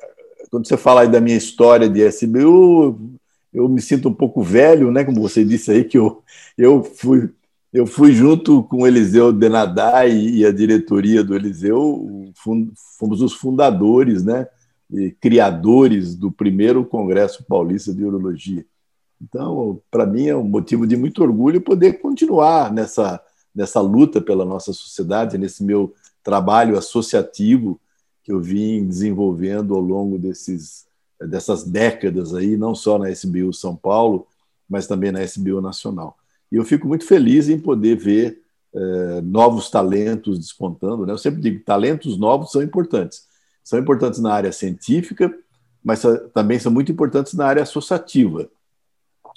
quando 0.50 0.68
você 0.68 0.78
fala 0.78 1.02
aí 1.02 1.08
da 1.08 1.22
minha 1.22 1.38
história 1.38 1.90
de 1.90 2.02
SBU, 2.02 3.18
eu 3.54 3.70
me 3.70 3.82
sinto 3.82 4.10
um 4.10 4.14
pouco 4.14 4.42
velho, 4.42 4.92
né? 4.92 5.04
Como 5.04 5.22
você 5.22 5.44
disse 5.44 5.72
aí, 5.72 5.84
que 5.84 5.98
eu, 5.98 6.24
eu 6.58 6.84
fui 6.84 7.30
eu 7.76 7.86
fui 7.86 8.14
junto 8.14 8.64
com 8.64 8.84
o 8.84 8.88
Eliseu 8.88 9.34
Denadai 9.34 10.10
e 10.10 10.46
a 10.46 10.52
diretoria 10.52 11.22
do 11.22 11.36
Eliseu, 11.36 12.32
fomos 12.98 13.22
os 13.22 13.34
fundadores, 13.34 14.24
né, 14.24 14.48
criadores 15.20 16.16
do 16.16 16.32
primeiro 16.32 16.86
Congresso 16.86 17.44
Paulista 17.44 17.94
de 17.94 18.04
Urologia. 18.04 18.66
Então, 19.22 19.82
para 19.90 20.06
mim 20.06 20.28
é 20.28 20.36
um 20.36 20.44
motivo 20.44 20.86
de 20.86 20.96
muito 20.96 21.24
orgulho 21.24 21.62
poder 21.62 21.94
continuar 22.02 22.72
nessa, 22.72 23.22
nessa 23.54 23.82
luta 23.82 24.22
pela 24.22 24.46
nossa 24.46 24.74
sociedade, 24.74 25.38
nesse 25.38 25.64
meu 25.64 25.94
trabalho 26.24 26.78
associativo 26.78 27.80
que 28.24 28.32
eu 28.32 28.42
vim 28.42 28.86
desenvolvendo 28.86 29.76
ao 29.76 29.82
longo 29.82 30.18
desses, 30.18 30.86
dessas 31.20 31.64
décadas 31.64 32.34
aí, 32.34 32.58
não 32.58 32.74
só 32.74 32.98
na 32.98 33.10
SBU 33.10 33.54
São 33.54 33.76
Paulo, 33.76 34.28
mas 34.68 34.88
também 34.88 35.12
na 35.12 35.24
SBU 35.24 35.62
Nacional. 35.62 36.18
E 36.52 36.56
eu 36.56 36.66
fico 36.66 36.88
muito 36.88 37.06
feliz 37.06 37.50
em 37.50 37.60
poder 37.60 37.96
ver 37.98 38.42
é, 38.74 39.22
novos 39.22 39.70
talentos 39.70 40.40
despontando. 40.40 41.06
Né? 41.06 41.14
Eu 41.14 41.18
sempre 41.18 41.40
digo, 41.40 41.64
talentos 41.64 42.18
novos 42.18 42.52
são 42.52 42.62
importantes. 42.62 43.28
São 43.66 43.80
importantes 43.80 44.20
na 44.20 44.32
área 44.32 44.52
científica, 44.52 45.36
mas 45.84 46.04
também 46.34 46.60
são 46.60 46.72
muito 46.72 46.92
importantes 46.92 47.34
na 47.34 47.48
área 47.48 47.64
associativa. 47.64 48.48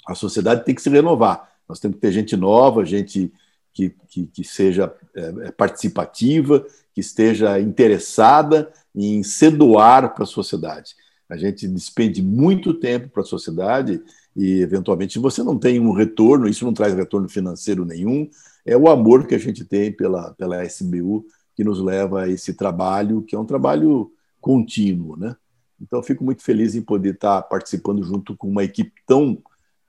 A 0.07 0.13
sociedade 0.13 0.63
tem 0.63 0.75
que 0.75 0.81
se 0.83 0.89
renovar. 0.89 1.49
Nós 1.67 1.79
temos 1.79 1.95
que 1.95 2.01
ter 2.01 2.11
gente 2.11 2.37
nova, 2.37 2.85
gente 2.85 3.33
que, 3.73 3.93
que, 4.07 4.27
que 4.27 4.43
seja 4.43 4.93
é, 5.15 5.51
participativa, 5.51 6.65
que 6.93 7.01
esteja 7.01 7.59
interessada 7.59 8.71
em 8.95 9.23
se 9.23 9.49
doar 9.49 10.13
para 10.13 10.23
a 10.23 10.27
sociedade. 10.27 10.95
A 11.27 11.35
gente 11.35 11.67
despende 11.67 12.21
muito 12.21 12.73
tempo 12.73 13.09
para 13.09 13.23
a 13.23 13.25
sociedade 13.25 14.01
e, 14.35 14.61
eventualmente, 14.61 15.17
você 15.17 15.41
não 15.41 15.57
tem 15.57 15.79
um 15.79 15.91
retorno, 15.91 16.47
isso 16.47 16.65
não 16.65 16.73
traz 16.73 16.93
retorno 16.93 17.27
financeiro 17.27 17.83
nenhum, 17.83 18.29
é 18.63 18.77
o 18.77 18.89
amor 18.89 19.25
que 19.25 19.33
a 19.33 19.39
gente 19.39 19.65
tem 19.65 19.91
pela, 19.91 20.33
pela 20.35 20.63
SBU 20.63 21.25
que 21.55 21.63
nos 21.63 21.79
leva 21.81 22.23
a 22.23 22.29
esse 22.29 22.53
trabalho, 22.53 23.21
que 23.21 23.35
é 23.35 23.39
um 23.39 23.45
trabalho 23.45 24.11
contínuo, 24.39 25.17
né? 25.17 25.35
Então, 25.81 26.03
fico 26.03 26.23
muito 26.23 26.43
feliz 26.43 26.75
em 26.75 26.81
poder 26.81 27.13
estar 27.13 27.41
participando 27.43 28.03
junto 28.03 28.35
com 28.35 28.49
uma 28.49 28.63
equipe 28.63 28.93
tão, 29.07 29.41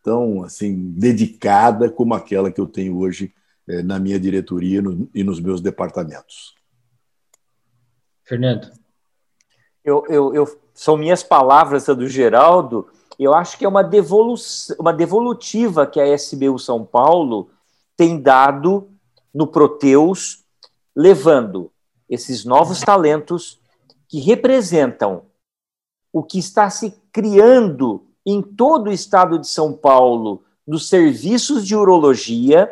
tão 0.05 0.45
assim 0.45 0.93
dedicada 0.93 1.91
como 1.91 2.15
aquela 2.15 2.51
que 2.51 2.61
eu 2.61 2.67
tenho 2.67 2.97
hoje 2.99 3.35
eh, 3.69 3.83
na 3.83 3.99
minha 3.99 4.19
diretoria 4.19 4.81
no, 4.81 5.09
e 5.15 5.25
nos 5.25 5.41
meus 5.41 5.61
departamentos. 5.61 6.55
Fernando. 8.25 8.71
Eu, 9.85 10.05
eu, 10.09 10.35
eu, 10.35 10.61
são 10.73 10.97
minhas 10.97 11.23
palavras 11.23 11.87
do 11.87 12.07
Geraldo. 12.07 12.89
Eu 13.19 13.35
acho 13.35 13.59
que 13.59 13.65
é 13.65 13.69
uma, 13.69 13.83
devolução, 13.83 14.77
uma 14.79 14.93
devolutiva 14.93 15.87
que 15.87 16.01
a 16.01 16.15
SBU 16.15 16.59
São 16.59 16.85
Paulo 16.85 17.51
tem 17.97 18.21
dado 18.21 18.89
no 19.35 19.47
Proteus, 19.47 20.45
levando 20.95 21.71
esses 22.09 22.45
novos 22.45 22.81
talentos 22.81 23.60
que 24.11 24.19
representam 24.19 25.27
o 26.13 26.25
que 26.25 26.41
está 26.41 26.69
se 26.69 26.91
criando 27.13 28.05
em 28.27 28.43
todo 28.43 28.89
o 28.89 28.93
estado 28.93 29.39
de 29.39 29.47
São 29.47 29.73
Paulo 29.73 30.43
nos 30.67 30.89
serviços 30.89 31.65
de 31.65 31.77
urologia. 31.77 32.69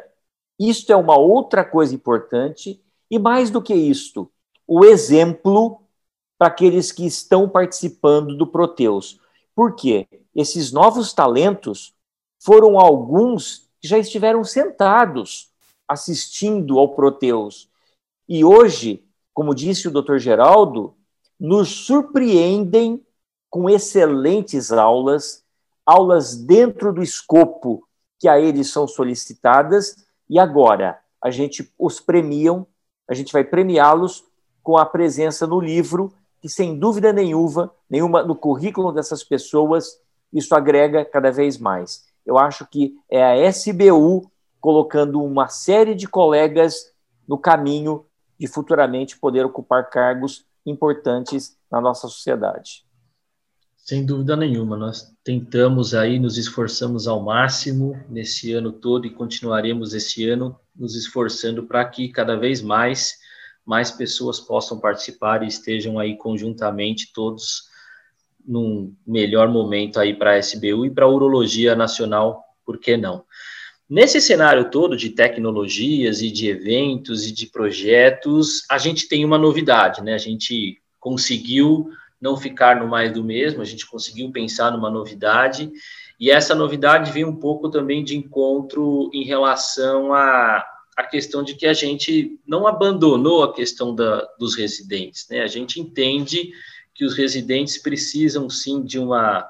Isto 0.59 0.93
é 0.93 0.97
uma 0.97 1.17
outra 1.17 1.65
coisa 1.65 1.95
importante. 1.95 2.83
E 3.09 3.21
mais 3.21 3.51
do 3.51 3.63
que 3.63 3.73
isto, 3.73 4.31
o 4.67 4.85
exemplo 4.85 5.81
para 6.37 6.49
aqueles 6.49 6.91
que 6.91 7.07
estão 7.07 7.49
participando 7.49 8.37
do 8.37 8.47
Proteus. 8.47 9.21
Por 9.55 9.77
quê? 9.77 10.07
Esses 10.35 10.73
novos 10.73 11.13
talentos 11.13 11.95
foram 12.41 12.79
alguns 12.79 13.69
que 13.81 13.87
já 13.87 13.99
estiveram 13.99 14.43
sentados 14.43 15.51
assistindo 15.87 16.79
ao 16.79 16.95
Proteus. 16.95 17.71
E 18.29 18.45
hoje, 18.45 19.05
como 19.33 19.55
disse 19.55 19.89
o 19.89 19.91
Dr. 19.91 20.19
Geraldo, 20.19 20.98
nos 21.39 21.87
surpreendem 21.87 23.05
com 23.51 23.69
excelentes 23.69 24.73
aulas, 24.73 25.45
aulas 25.87 26.37
dentro 26.37 26.93
do 26.93 27.03
escopo 27.03 27.87
que 28.19 28.29
a 28.29 28.39
eles 28.39 28.71
são 28.71 28.87
solicitadas, 28.87 29.97
e 30.29 30.39
agora 30.39 30.99
a 31.23 31.31
gente 31.31 31.73
os 31.79 32.01
premiam, 32.01 32.67
a 33.09 33.15
gente 33.15 33.33
vai 33.33 33.45
premiá-los 33.45 34.25
com 34.63 34.77
a 34.77 34.85
presença 34.85 35.47
no 35.47 35.61
livro 35.61 36.13
que, 36.41 36.49
sem 36.49 36.79
dúvida 36.79 37.13
nenhuma, 37.13 37.73
nenhuma, 37.89 38.23
no 38.23 38.37
currículo 38.37 38.93
dessas 38.93 39.25
pessoas, 39.25 40.01
isso 40.33 40.55
agrega 40.55 41.05
cada 41.05 41.31
vez 41.31 41.59
mais. 41.59 42.07
Eu 42.25 42.39
acho 42.39 42.67
que 42.67 42.95
é 43.11 43.25
a 43.25 43.49
SBU 43.49 44.31
colocando 44.61 45.23
uma 45.23 45.49
série 45.49 45.95
de 45.95 46.07
colegas 46.07 46.93
no 47.27 47.39
caminho 47.39 48.05
de 48.39 48.47
futuramente 48.47 49.19
poder 49.19 49.45
ocupar 49.45 49.89
cargos 49.89 50.45
importantes 50.69 51.57
na 51.71 51.81
nossa 51.81 52.09
sociedade. 52.09 52.85
Sem 53.77 54.05
dúvida 54.05 54.37
nenhuma, 54.37 54.77
nós 54.77 55.15
tentamos 55.25 55.95
aí, 55.95 56.19
nos 56.19 56.37
esforçamos 56.37 57.09
ao 57.09 57.23
máximo 57.23 57.99
nesse 58.09 58.53
ano 58.53 58.71
todo 58.71 59.07
e 59.07 59.11
continuaremos 59.11 59.95
esse 59.95 60.29
ano 60.29 60.59
nos 60.77 60.95
esforçando 60.95 61.63
para 61.65 61.85
que 61.87 62.09
cada 62.09 62.37
vez 62.37 62.61
mais 62.61 63.17
mais 63.65 63.91
pessoas 63.91 64.41
possam 64.41 64.81
participar 64.81 65.43
e 65.43 65.47
estejam 65.47 65.99
aí 65.99 66.17
conjuntamente 66.17 67.13
todos 67.13 67.69
num 68.43 68.97
melhor 69.07 69.47
momento 69.49 70.01
aí 70.01 70.15
para 70.15 70.33
a 70.33 70.39
SBU 70.39 70.87
e 70.87 70.91
para 70.91 71.05
a 71.05 71.09
urologia 71.09 71.77
nacional, 71.77 72.43
por 72.65 72.79
que 72.79 72.97
não? 72.97 73.27
Nesse 73.89 74.21
cenário 74.21 74.71
todo 74.71 74.97
de 74.97 75.11
tecnologias 75.11 76.21
e 76.21 76.31
de 76.31 76.49
eventos 76.49 77.27
e 77.27 77.33
de 77.33 77.47
projetos, 77.47 78.65
a 78.71 78.77
gente 78.77 79.09
tem 79.09 79.25
uma 79.25 79.39
novidade, 79.39 80.03
né? 80.03 80.15
A 80.15 80.19
gente 80.19 80.81
conseguiu 81.01 81.89
não 82.21 82.37
ficar 82.37 82.81
no 82.81 82.89
mais 82.89 83.13
do 83.13 83.25
mesmo, 83.25 83.63
a 83.63 83.65
gente 83.65 83.87
conseguiu 83.87 84.31
pensar 84.31 84.71
numa 84.73 84.91
novidade, 84.91 85.71
e 86.21 86.31
essa 86.31 86.55
novidade 86.55 87.13
vem 87.13 87.25
um 87.25 87.37
pouco 87.37 87.71
também 87.71 88.03
de 88.05 88.17
encontro 88.17 89.09
em 89.15 89.25
relação 89.25 90.13
a 90.13 90.65
a 90.99 91.05
questão 91.05 91.45
de 91.45 91.55
que 91.55 91.65
a 91.65 91.73
gente 91.73 92.41
não 92.45 92.67
abandonou 92.67 93.45
a 93.45 93.55
questão 93.55 93.95
da, 93.95 94.29
dos 94.37 94.57
residentes, 94.57 95.29
né? 95.31 95.43
A 95.43 95.47
gente 95.47 95.81
entende 95.81 96.51
que 96.93 97.05
os 97.05 97.17
residentes 97.17 97.79
precisam 97.79 98.51
sim 98.51 98.83
de 98.83 98.99
uma 98.99 99.49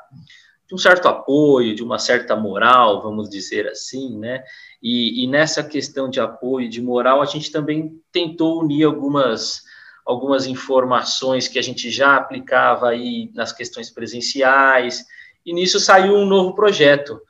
de 0.69 0.75
um 0.75 0.79
certo 0.79 1.09
apoio, 1.09 1.75
de 1.75 1.83
uma 1.83 1.99
certa 1.99 2.37
moral, 2.37 3.03
vamos 3.03 3.29
dizer 3.29 3.67
assim, 3.67 4.19
né? 4.19 4.45
E, 4.83 5.25
e 5.25 5.27
nessa 5.27 5.65
questão 5.65 6.11
de 6.11 6.21
apoio 6.21 6.69
de 6.69 6.83
moral, 6.83 7.23
a 7.23 7.27
gente 7.27 7.51
também 7.51 8.01
tentou 8.13 8.61
unir 8.63 8.85
algumas 8.85 9.67
algumas 10.05 10.47
informações 10.47 11.49
que 11.49 11.59
a 11.59 11.63
gente 11.63 11.91
já 11.91 12.17
aplicava 12.17 12.89
aí 12.89 13.31
nas 13.35 13.53
questões 13.53 13.91
presenciais, 13.91 15.05
e 15.45 15.53
nisso 15.53 15.79
saiu 15.79 16.15
um 16.15 16.25
novo 16.25 16.55
projeto, 16.55 17.21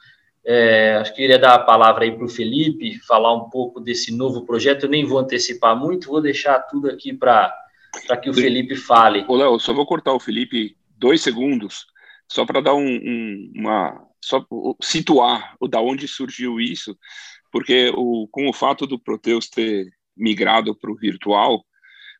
é, 0.51 0.97
acho 0.97 1.11
que 1.11 1.23
queria 1.23 1.39
dar 1.39 1.55
a 1.55 1.59
palavra 1.59 2.05
aí 2.05 2.11
para 2.11 2.25
o 2.25 2.29
Felipe, 2.29 2.99
falar 3.01 3.35
um 3.35 3.51
pouco 3.51 3.81
desse 3.81 4.11
novo 4.11 4.47
projeto. 4.47 4.85
Eu 4.85 4.89
nem 4.89 5.05
vou 5.05 5.19
antecipar 5.19 5.77
muito, 5.77 6.09
vou 6.09 6.23
deixar 6.23 6.59
tudo 6.61 6.89
aqui 6.89 7.13
para 7.13 7.53
que 8.23 8.31
o 8.31 8.35
Felipe 8.35 8.75
fale. 8.75 9.27
Ô, 9.29 9.37
Léo, 9.37 9.59
só 9.59 9.75
vou 9.75 9.85
cortar 9.85 10.15
o 10.15 10.21
Felipe 10.21 10.75
dois 10.97 11.21
segundos, 11.21 11.87
só 12.31 12.45
para 12.45 12.61
dar 12.61 12.75
um, 12.75 12.87
um, 12.87 13.53
uma. 13.57 14.07
só 14.23 14.45
situar 14.83 15.57
o 15.61 15.67
da 15.67 15.81
onde 15.81 16.07
surgiu 16.07 16.61
isso, 16.61 16.97
porque 17.51 17.91
o, 17.95 18.29
com 18.31 18.49
o 18.49 18.53
fato 18.53 18.87
do 18.87 18.99
Proteus 18.99 19.49
ter 19.49 19.87
migrado 20.17 20.75
para 20.75 20.91
o 20.91 20.97
virtual, 20.97 21.65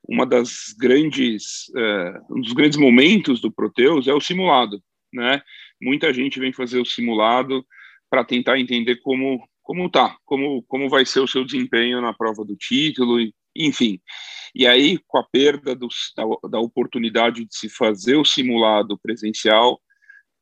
uma 0.09 0.25
das 0.25 0.75
grandes, 0.79 1.69
uh, 1.71 2.35
um 2.37 2.41
dos 2.41 2.53
grandes 2.53 2.79
momentos 2.79 3.41
do 3.41 3.53
Proteus 3.53 4.07
é 4.07 4.15
o 4.15 4.21
simulado, 4.21 4.83
né? 5.13 5.43
Muita 5.81 6.13
gente 6.13 6.41
vem 6.41 6.53
fazer 6.53 6.81
o 6.81 6.87
simulado 6.87 7.65
para 8.11 8.25
tentar 8.25 8.59
entender 8.59 8.97
como 8.97 9.47
como 9.63 9.91
tá, 9.91 10.17
como 10.25 10.63
como 10.63 10.89
vai 10.89 11.05
ser 11.05 11.21
o 11.21 11.27
seu 11.29 11.45
desempenho 11.45 12.01
na 12.01 12.15
prova 12.15 12.43
do 12.43 12.57
título, 12.57 13.19
enfim. 13.55 14.01
E 14.55 14.67
aí, 14.67 14.99
com 15.07 15.19
a 15.19 15.25
perda 15.25 15.75
do, 15.75 15.89
da, 16.17 16.25
da 16.49 16.59
oportunidade 16.59 17.45
de 17.45 17.55
se 17.55 17.69
fazer 17.69 18.17
o 18.17 18.25
simulado 18.25 18.99
presencial, 18.99 19.79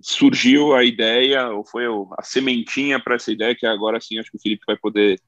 surgiu 0.01 0.75
a 0.75 0.85
ideia, 0.85 1.49
ou 1.49 1.65
foi 1.65 1.85
a 2.19 2.23
sementinha 2.23 3.01
para 3.01 3.17
essa 3.17 3.33
ideia, 3.33 3.55
que 3.55 3.67
agora 3.67 4.01
sim 4.01 4.19
acho 4.19 4.31
que 4.31 4.37
o 4.37 4.41
Felipe 4.41 4.65
vai 4.67 4.77
poder 4.77 5.21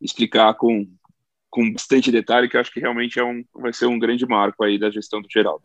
explicar 0.00 0.54
com, 0.54 0.86
com 1.50 1.72
bastante 1.72 2.10
detalhe, 2.10 2.48
que 2.48 2.56
acho 2.56 2.72
que 2.72 2.80
realmente 2.80 3.18
é 3.18 3.24
um, 3.24 3.44
vai 3.54 3.72
ser 3.72 3.86
um 3.86 3.98
grande 3.98 4.26
marco 4.26 4.64
aí 4.64 4.78
da 4.78 4.90
gestão 4.90 5.20
do 5.20 5.28
Geraldo. 5.30 5.62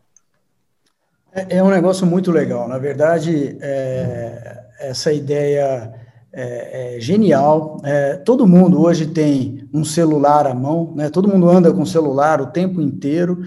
É, 1.32 1.58
é 1.58 1.62
um 1.62 1.70
negócio 1.70 2.06
muito 2.06 2.30
legal. 2.30 2.68
Na 2.68 2.78
verdade, 2.78 3.56
é, 3.60 4.64
essa 4.80 5.12
ideia 5.12 5.92
é, 6.32 6.96
é 6.96 7.00
genial. 7.00 7.80
É, 7.84 8.16
todo 8.16 8.46
mundo 8.46 8.80
hoje 8.80 9.06
tem 9.06 9.68
um 9.72 9.84
celular 9.84 10.46
à 10.46 10.54
mão, 10.54 10.94
né? 10.96 11.10
todo 11.10 11.28
mundo 11.28 11.48
anda 11.48 11.72
com 11.72 11.84
celular 11.84 12.40
o 12.40 12.46
tempo 12.46 12.80
inteiro, 12.80 13.42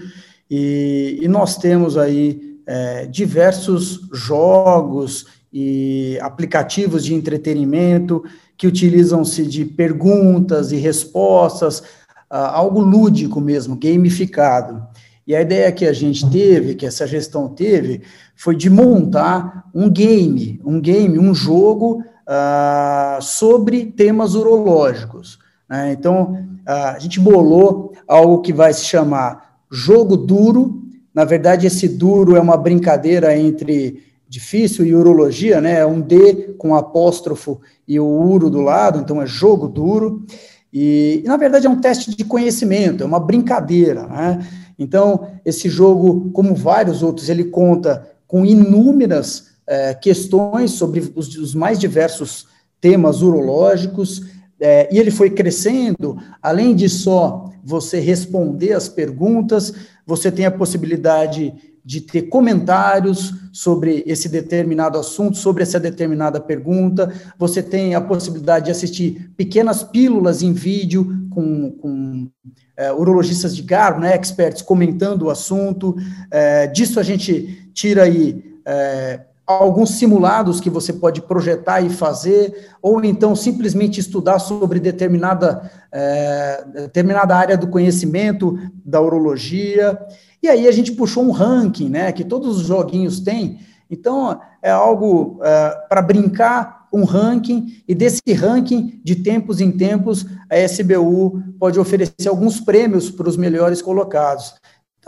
e, 0.50 1.18
e 1.20 1.28
nós 1.28 1.56
temos 1.56 1.96
aí 1.98 2.47
é, 2.68 3.06
diversos 3.06 4.02
jogos 4.12 5.26
e 5.50 6.18
aplicativos 6.20 7.02
de 7.02 7.14
entretenimento 7.14 8.22
que 8.58 8.66
utilizam-se 8.66 9.46
de 9.46 9.64
perguntas 9.64 10.70
e 10.70 10.76
respostas, 10.76 11.82
algo 12.28 12.80
lúdico 12.80 13.40
mesmo, 13.40 13.74
gamificado. 13.74 14.86
E 15.26 15.34
a 15.34 15.40
ideia 15.40 15.72
que 15.72 15.86
a 15.86 15.92
gente 15.92 16.28
teve, 16.30 16.74
que 16.74 16.84
essa 16.84 17.06
gestão 17.06 17.48
teve, 17.48 18.02
foi 18.36 18.54
de 18.54 18.68
montar 18.68 19.68
um 19.74 19.88
game, 19.88 20.60
um 20.64 20.80
game, 20.80 21.18
um 21.18 21.34
jogo 21.34 22.02
uh, 22.28 23.22
sobre 23.22 23.86
temas 23.86 24.34
urológicos. 24.34 25.38
Né? 25.68 25.92
Então, 25.92 26.32
uh, 26.66 26.96
a 26.96 26.98
gente 26.98 27.18
bolou 27.18 27.92
algo 28.06 28.42
que 28.42 28.52
vai 28.52 28.72
se 28.72 28.84
chamar 28.84 29.60
jogo 29.70 30.16
duro. 30.16 30.77
Na 31.18 31.24
verdade, 31.24 31.66
esse 31.66 31.88
duro 31.88 32.36
é 32.36 32.40
uma 32.40 32.56
brincadeira 32.56 33.36
entre 33.36 34.04
difícil 34.28 34.86
e 34.86 34.94
urologia, 34.94 35.60
né? 35.60 35.80
É 35.80 35.84
um 35.84 36.00
D 36.00 36.54
com 36.56 36.76
apóstrofo 36.76 37.60
e 37.88 37.98
o 37.98 38.06
uro 38.06 38.48
do 38.48 38.60
lado, 38.60 39.00
então 39.00 39.20
é 39.20 39.26
jogo 39.26 39.66
duro. 39.66 40.24
E, 40.72 41.24
na 41.26 41.36
verdade, 41.36 41.66
é 41.66 41.70
um 41.70 41.80
teste 41.80 42.16
de 42.16 42.22
conhecimento, 42.22 43.02
é 43.02 43.06
uma 43.06 43.18
brincadeira, 43.18 44.06
né? 44.06 44.46
Então, 44.78 45.26
esse 45.44 45.68
jogo, 45.68 46.30
como 46.30 46.54
vários 46.54 47.02
outros, 47.02 47.28
ele 47.28 47.46
conta 47.46 48.08
com 48.24 48.46
inúmeras 48.46 49.48
é, 49.66 49.94
questões 49.94 50.70
sobre 50.70 51.12
os, 51.16 51.36
os, 51.36 51.52
mais 51.52 51.80
diversos 51.80 52.46
temas 52.80 53.22
urológicos, 53.22 54.22
é, 54.60 54.88
e 54.92 54.98
ele 54.98 55.10
foi 55.10 55.30
crescendo, 55.30 56.18
além 56.42 56.74
de 56.74 56.88
só 56.88 57.50
você 57.64 58.00
responder 58.00 58.72
as 58.72 58.88
perguntas, 58.88 59.74
você 60.06 60.32
tem 60.32 60.46
a 60.46 60.50
possibilidade 60.50 61.54
de 61.84 62.02
ter 62.02 62.22
comentários 62.22 63.32
sobre 63.52 64.02
esse 64.06 64.28
determinado 64.28 64.98
assunto, 64.98 65.38
sobre 65.38 65.62
essa 65.62 65.80
determinada 65.80 66.38
pergunta. 66.38 67.10
Você 67.38 67.62
tem 67.62 67.94
a 67.94 68.00
possibilidade 68.00 68.66
de 68.66 68.70
assistir 68.70 69.30
pequenas 69.36 69.82
pílulas 69.82 70.42
em 70.42 70.52
vídeo 70.52 71.28
com, 71.30 71.70
com 71.70 72.28
é, 72.76 72.92
urologistas 72.92 73.56
de 73.56 73.62
Garbo, 73.62 74.00
né, 74.00 74.14
experts 74.14 74.60
comentando 74.60 75.22
o 75.22 75.30
assunto. 75.30 75.96
É, 76.30 76.66
disso 76.66 77.00
a 77.00 77.02
gente 77.02 77.70
tira 77.72 78.02
aí 78.02 78.44
é, 78.66 79.20
alguns 79.48 79.92
simulados 79.92 80.60
que 80.60 80.68
você 80.68 80.92
pode 80.92 81.22
projetar 81.22 81.80
e 81.80 81.88
fazer, 81.88 82.68
ou 82.82 83.02
então 83.02 83.34
simplesmente 83.34 83.98
estudar 83.98 84.38
sobre 84.38 84.78
determinada, 84.78 85.70
é, 85.90 86.64
determinada 86.74 87.34
área 87.34 87.56
do 87.56 87.68
conhecimento 87.68 88.58
da 88.84 89.00
urologia. 89.00 89.98
E 90.42 90.48
aí 90.48 90.68
a 90.68 90.72
gente 90.72 90.92
puxou 90.92 91.24
um 91.24 91.30
ranking, 91.30 91.88
né, 91.88 92.12
que 92.12 92.24
todos 92.24 92.58
os 92.58 92.66
joguinhos 92.66 93.20
têm. 93.20 93.60
Então, 93.90 94.38
é 94.62 94.70
algo 94.70 95.40
é, 95.42 95.78
para 95.88 96.02
brincar, 96.02 96.86
um 96.92 97.04
ranking, 97.04 97.82
e 97.86 97.94
desse 97.94 98.32
ranking, 98.32 99.00
de 99.04 99.16
tempos 99.16 99.60
em 99.60 99.70
tempos, 99.70 100.26
a 100.50 100.58
SBU 100.58 101.42
pode 101.58 101.78
oferecer 101.78 102.28
alguns 102.28 102.60
prêmios 102.60 103.10
para 103.10 103.28
os 103.28 103.36
melhores 103.36 103.82
colocados. 103.82 104.54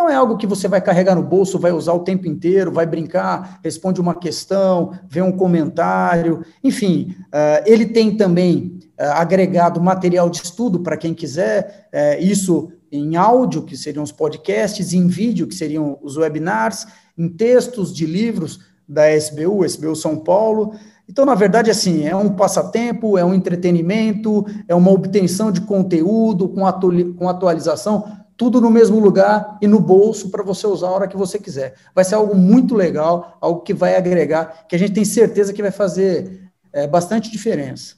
Então, 0.01 0.09
é 0.09 0.15
algo 0.15 0.39
que 0.39 0.47
você 0.47 0.67
vai 0.67 0.81
carregar 0.81 1.15
no 1.15 1.23
bolso, 1.23 1.59
vai 1.59 1.73
usar 1.73 1.93
o 1.93 1.99
tempo 1.99 2.27
inteiro, 2.27 2.73
vai 2.73 2.87
brincar, 2.87 3.61
responde 3.63 4.01
uma 4.01 4.15
questão, 4.15 4.99
vê 5.07 5.21
um 5.21 5.31
comentário, 5.31 6.43
enfim. 6.65 7.15
Uh, 7.27 7.63
ele 7.67 7.85
tem 7.85 8.17
também 8.17 8.79
uh, 8.99 9.13
agregado 9.17 9.79
material 9.79 10.31
de 10.31 10.39
estudo 10.39 10.81
para 10.81 10.97
quem 10.97 11.13
quiser, 11.13 11.91
uh, 11.93 12.25
isso 12.25 12.73
em 12.91 13.15
áudio, 13.17 13.61
que 13.61 13.77
seriam 13.77 14.03
os 14.03 14.11
podcasts, 14.11 14.95
em 14.95 15.07
vídeo, 15.07 15.47
que 15.47 15.55
seriam 15.55 15.99
os 16.01 16.17
webinars, 16.17 16.87
em 17.19 17.29
textos 17.29 17.95
de 17.95 18.07
livros 18.07 18.61
da 18.89 19.15
SBU, 19.15 19.67
SBU 19.67 19.95
São 19.95 20.17
Paulo. 20.17 20.73
Então, 21.11 21.27
na 21.27 21.35
verdade, 21.35 21.71
assim, 21.71 22.07
é 22.07 22.17
um 22.17 22.31
passatempo, 22.31 23.19
é 23.19 23.25
um 23.25 23.35
entretenimento, 23.35 24.47
é 24.67 24.75
uma 24.75 24.93
obtenção 24.93 25.53
de 25.53 25.61
conteúdo 25.61 26.49
com 26.49 27.29
atualização, 27.29 28.20
tudo 28.41 28.59
no 28.59 28.71
mesmo 28.71 28.99
lugar 28.99 29.59
e 29.61 29.67
no 29.67 29.79
bolso 29.79 30.31
para 30.31 30.43
você 30.43 30.67
usar 30.67 30.89
a 30.89 30.93
hora 30.93 31.07
que 31.07 31.15
você 31.15 31.39
quiser. 31.39 31.75
Vai 31.95 32.05
ser 32.05 32.15
algo 32.15 32.35
muito 32.35 32.75
legal, 32.75 33.37
algo 33.39 33.61
que 33.61 33.75
vai 33.75 33.97
agregar, 33.97 34.67
que 34.67 34.75
a 34.75 34.79
gente 34.79 34.95
tem 34.95 35.05
certeza 35.05 35.53
que 35.53 35.61
vai 35.61 35.71
fazer 35.71 36.51
é, 36.73 36.87
bastante 36.87 37.31
diferença. 37.31 37.97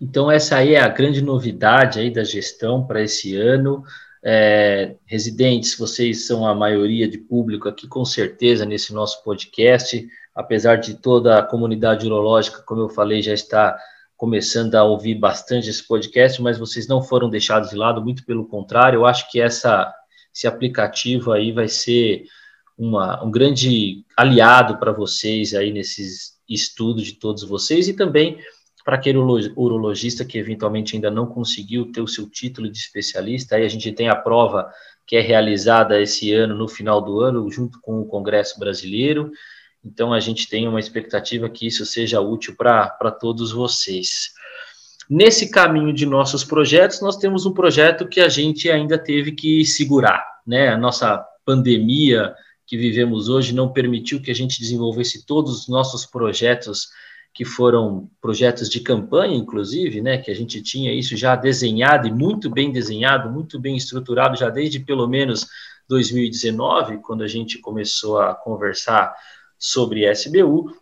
Então, 0.00 0.30
essa 0.30 0.58
aí 0.58 0.76
é 0.76 0.80
a 0.80 0.86
grande 0.86 1.20
novidade 1.20 1.98
aí 1.98 2.08
da 2.08 2.22
gestão 2.22 2.86
para 2.86 3.02
esse 3.02 3.34
ano. 3.34 3.82
É, 4.24 4.94
residentes, 5.06 5.76
vocês 5.76 6.24
são 6.24 6.46
a 6.46 6.54
maioria 6.54 7.08
de 7.08 7.18
público 7.18 7.68
aqui, 7.68 7.88
com 7.88 8.04
certeza, 8.04 8.64
nesse 8.64 8.94
nosso 8.94 9.24
podcast. 9.24 10.06
Apesar 10.32 10.76
de 10.76 10.94
toda 10.94 11.40
a 11.40 11.42
comunidade 11.42 12.06
urológica, 12.06 12.62
como 12.64 12.82
eu 12.82 12.88
falei, 12.88 13.20
já 13.20 13.34
está 13.34 13.76
começando 14.22 14.76
a 14.76 14.84
ouvir 14.84 15.16
bastante 15.16 15.68
esse 15.68 15.84
podcast, 15.84 16.40
mas 16.40 16.56
vocês 16.56 16.86
não 16.86 17.02
foram 17.02 17.28
deixados 17.28 17.70
de 17.70 17.76
lado, 17.76 18.00
muito 18.00 18.24
pelo 18.24 18.46
contrário, 18.46 18.98
eu 18.98 19.04
acho 19.04 19.28
que 19.28 19.40
essa, 19.40 19.92
esse 20.32 20.46
aplicativo 20.46 21.32
aí 21.32 21.50
vai 21.50 21.66
ser 21.66 22.22
uma, 22.78 23.20
um 23.24 23.32
grande 23.32 24.04
aliado 24.16 24.78
para 24.78 24.92
vocês 24.92 25.54
aí 25.54 25.72
nesses 25.72 26.34
estudos 26.48 27.02
de 27.04 27.14
todos 27.14 27.42
vocês 27.42 27.88
e 27.88 27.94
também 27.94 28.38
para 28.84 28.94
aquele 28.94 29.18
urologista 29.18 30.24
que 30.24 30.38
eventualmente 30.38 30.94
ainda 30.94 31.10
não 31.10 31.26
conseguiu 31.26 31.90
ter 31.90 32.00
o 32.00 32.06
seu 32.06 32.30
título 32.30 32.70
de 32.70 32.78
especialista, 32.78 33.56
aí 33.56 33.64
a 33.64 33.68
gente 33.68 33.90
tem 33.90 34.08
a 34.08 34.14
prova 34.14 34.70
que 35.04 35.16
é 35.16 35.20
realizada 35.20 36.00
esse 36.00 36.32
ano, 36.32 36.54
no 36.54 36.68
final 36.68 37.00
do 37.00 37.20
ano, 37.20 37.50
junto 37.50 37.80
com 37.80 38.00
o 38.00 38.06
Congresso 38.06 38.56
Brasileiro. 38.60 39.32
Então, 39.84 40.12
a 40.12 40.20
gente 40.20 40.48
tem 40.48 40.68
uma 40.68 40.80
expectativa 40.80 41.48
que 41.48 41.66
isso 41.66 41.84
seja 41.84 42.20
útil 42.20 42.54
para 42.56 43.10
todos 43.10 43.52
vocês. 43.52 44.30
Nesse 45.10 45.50
caminho 45.50 45.92
de 45.92 46.06
nossos 46.06 46.44
projetos, 46.44 47.00
nós 47.00 47.16
temos 47.16 47.44
um 47.44 47.52
projeto 47.52 48.08
que 48.08 48.20
a 48.20 48.28
gente 48.28 48.70
ainda 48.70 48.96
teve 48.96 49.32
que 49.32 49.64
segurar, 49.64 50.24
né? 50.46 50.68
A 50.68 50.78
nossa 50.78 51.22
pandemia 51.44 52.34
que 52.66 52.76
vivemos 52.76 53.28
hoje 53.28 53.54
não 53.54 53.72
permitiu 53.72 54.22
que 54.22 54.30
a 54.30 54.34
gente 54.34 54.60
desenvolvesse 54.60 55.26
todos 55.26 55.60
os 55.62 55.68
nossos 55.68 56.06
projetos 56.06 56.88
que 57.34 57.44
foram 57.44 58.10
projetos 58.20 58.68
de 58.68 58.80
campanha, 58.80 59.36
inclusive, 59.36 60.02
né, 60.02 60.18
que 60.18 60.30
a 60.30 60.34
gente 60.34 60.62
tinha 60.62 60.92
isso 60.92 61.16
já 61.16 61.34
desenhado 61.34 62.06
e 62.06 62.12
muito 62.12 62.50
bem 62.50 62.70
desenhado, 62.70 63.30
muito 63.30 63.58
bem 63.58 63.76
estruturado 63.76 64.36
já 64.36 64.50
desde 64.50 64.80
pelo 64.80 65.06
menos 65.06 65.46
2019, 65.88 66.98
quando 66.98 67.22
a 67.22 67.28
gente 67.28 67.58
começou 67.58 68.20
a 68.20 68.34
conversar 68.34 69.14
sobre 69.62 70.10
SBU. 70.12 70.74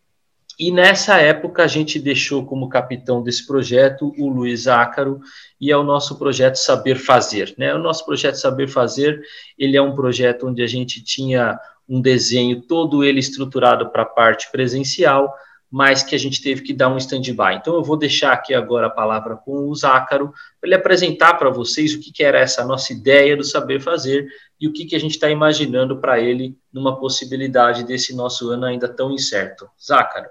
E 0.59 0.71
nessa 0.71 1.19
época 1.19 1.63
a 1.63 1.67
gente 1.67 1.99
deixou 1.99 2.47
como 2.47 2.69
capitão 2.69 3.23
desse 3.23 3.47
projeto 3.47 4.15
o 4.19 4.29
Luiz 4.29 4.67
Ácaro 4.67 5.21
e 5.61 5.71
é 5.71 5.77
o 5.77 5.85
nosso 5.85 6.19
projeto 6.19 6.57
Saber 6.57 6.97
Fazer. 6.97 7.55
Né? 7.57 7.75
O 7.75 7.79
nosso 7.79 8.05
projeto 8.05 8.37
Saber 8.37 8.69
Fazer 8.69 9.23
ele 9.59 9.77
é 9.77 9.83
um 9.83 9.95
projeto 9.95 10.47
onde 10.47 10.63
a 10.63 10.67
gente 10.67 11.03
tinha 11.03 11.59
um 11.89 12.01
desenho 12.01 12.63
todo 12.63 13.05
ele 13.05 13.21
estruturado 13.21 13.91
para 13.91 14.03
a 14.03 14.07
parte 14.07 14.51
presencial, 14.51 15.35
mas 15.71 16.03
que 16.03 16.15
a 16.15 16.19
gente 16.19 16.43
teve 16.43 16.63
que 16.63 16.73
dar 16.73 16.89
um 16.89 16.97
stand-by. 16.97 17.55
Então, 17.57 17.75
eu 17.75 17.85
vou 17.85 17.97
deixar 17.97 18.33
aqui 18.33 18.53
agora 18.53 18.89
a 18.89 18.91
palavra 18.91 19.37
com 19.37 19.69
o 19.69 19.75
Zácaro, 19.75 20.33
para 20.61 20.69
ele 20.69 20.75
apresentar 20.75 21.35
para 21.35 21.49
vocês 21.49 21.95
o 21.95 22.01
que, 22.01 22.13
que, 22.13 22.25
era 22.25 22.41
essa 22.41 22.65
nossa 22.65 22.93
ideia 22.93 23.37
do 23.37 23.45
saber 23.45 23.81
fazer 23.81 24.27
e 24.61 24.67
o 24.67 24.73
que, 24.73 24.85
que 24.85 24.97
a 24.97 25.01
gente 25.01 25.13
está 25.13 25.31
imaginando 25.31 26.01
para 26.01 26.19
ele 26.19 26.57
numa 26.73 26.99
possibilidade 26.99 27.85
desse 27.85 28.15
nosso 28.15 28.51
ano 28.51 28.65
ainda 28.65 28.89
tão 28.89 29.13
incerto. 29.13 29.69
Zácaro. 29.81 30.29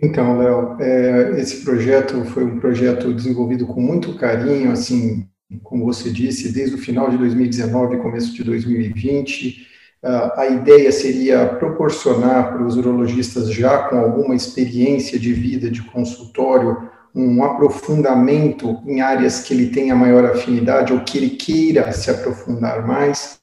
Então, 0.00 0.38
Léo, 0.38 0.76
é, 0.80 1.40
esse 1.40 1.64
projeto 1.64 2.24
foi 2.26 2.44
um 2.44 2.60
projeto 2.60 3.12
desenvolvido 3.12 3.66
com 3.66 3.80
muito 3.80 4.14
carinho, 4.14 4.70
assim, 4.70 5.26
como 5.62 5.84
você 5.84 6.10
disse, 6.10 6.52
desde 6.52 6.74
o 6.74 6.78
final 6.78 7.08
de 7.08 7.16
2019, 7.16 7.98
começo 7.98 8.34
de 8.34 8.42
2020, 8.42 9.66
ah, 9.70 9.73
a 10.36 10.46
ideia 10.46 10.92
seria 10.92 11.46
proporcionar 11.46 12.52
para 12.52 12.62
os 12.62 12.76
urologistas 12.76 13.50
já 13.50 13.78
com 13.88 13.96
alguma 13.96 14.34
experiência 14.34 15.18
de 15.18 15.32
vida 15.32 15.70
de 15.70 15.82
consultório 15.82 16.90
um 17.14 17.44
aprofundamento 17.44 18.82
em 18.84 19.00
áreas 19.00 19.40
que 19.40 19.54
ele 19.54 19.68
tenha 19.68 19.94
maior 19.94 20.24
afinidade 20.24 20.92
ou 20.92 21.00
que 21.00 21.16
ele 21.16 21.30
queira 21.30 21.92
se 21.92 22.10
aprofundar 22.10 22.84
mais. 22.86 23.38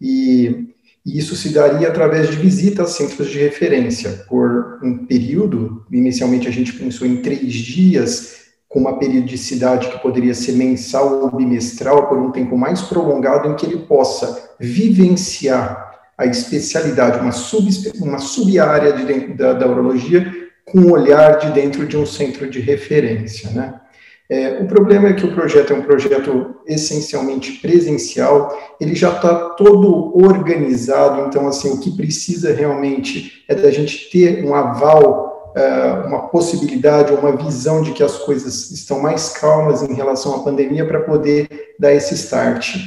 E, 0.00 0.74
e 1.04 1.18
isso 1.18 1.36
se 1.36 1.50
daria 1.50 1.86
através 1.86 2.28
de 2.28 2.36
visitas 2.36 2.90
a 2.90 2.92
centros 2.92 3.30
de 3.30 3.38
referência 3.38 4.24
por 4.28 4.80
um 4.82 5.06
período. 5.06 5.86
Inicialmente 5.90 6.48
a 6.48 6.50
gente 6.50 6.72
pensou 6.72 7.06
em 7.06 7.22
três 7.22 7.52
dias, 7.52 8.36
com 8.68 8.80
uma 8.80 8.98
periodicidade 8.98 9.88
que 9.88 10.00
poderia 10.00 10.34
ser 10.34 10.52
mensal 10.52 11.22
ou 11.22 11.30
bimestral, 11.30 12.08
por 12.08 12.18
um 12.18 12.32
tempo 12.32 12.58
mais 12.58 12.82
prolongado, 12.82 13.48
em 13.48 13.54
que 13.54 13.64
ele 13.64 13.86
possa 13.86 14.50
vivenciar 14.58 15.85
a 16.18 16.26
especialidade, 16.26 17.18
uma, 17.18 17.32
sub, 17.32 17.68
uma 18.00 18.18
sub-área 18.18 18.92
da, 19.34 19.52
da 19.52 19.66
urologia 19.66 20.32
com 20.64 20.80
um 20.80 20.92
olhar 20.92 21.38
de 21.38 21.50
dentro 21.52 21.86
de 21.86 21.96
um 21.96 22.06
centro 22.06 22.48
de 22.48 22.60
referência, 22.60 23.50
né? 23.50 23.80
É, 24.28 24.58
o 24.60 24.66
problema 24.66 25.08
é 25.08 25.12
que 25.12 25.24
o 25.24 25.32
projeto 25.32 25.72
é 25.72 25.76
um 25.76 25.82
projeto 25.82 26.56
essencialmente 26.66 27.60
presencial, 27.60 28.58
ele 28.80 28.94
já 28.94 29.12
está 29.12 29.50
todo 29.50 30.12
organizado, 30.20 31.28
então, 31.28 31.46
assim, 31.46 31.70
o 31.70 31.78
que 31.78 31.96
precisa 31.96 32.52
realmente 32.52 33.44
é 33.48 33.54
da 33.54 33.70
gente 33.70 34.10
ter 34.10 34.44
um 34.44 34.52
aval, 34.52 35.54
uh, 35.56 36.08
uma 36.08 36.26
possibilidade, 36.26 37.12
uma 37.12 37.36
visão 37.36 37.82
de 37.82 37.92
que 37.92 38.02
as 38.02 38.18
coisas 38.18 38.72
estão 38.72 39.00
mais 39.00 39.28
calmas 39.28 39.82
em 39.84 39.94
relação 39.94 40.34
à 40.34 40.38
pandemia 40.40 40.84
para 40.84 41.02
poder 41.02 41.48
dar 41.78 41.92
esse 41.92 42.14
start. 42.14 42.78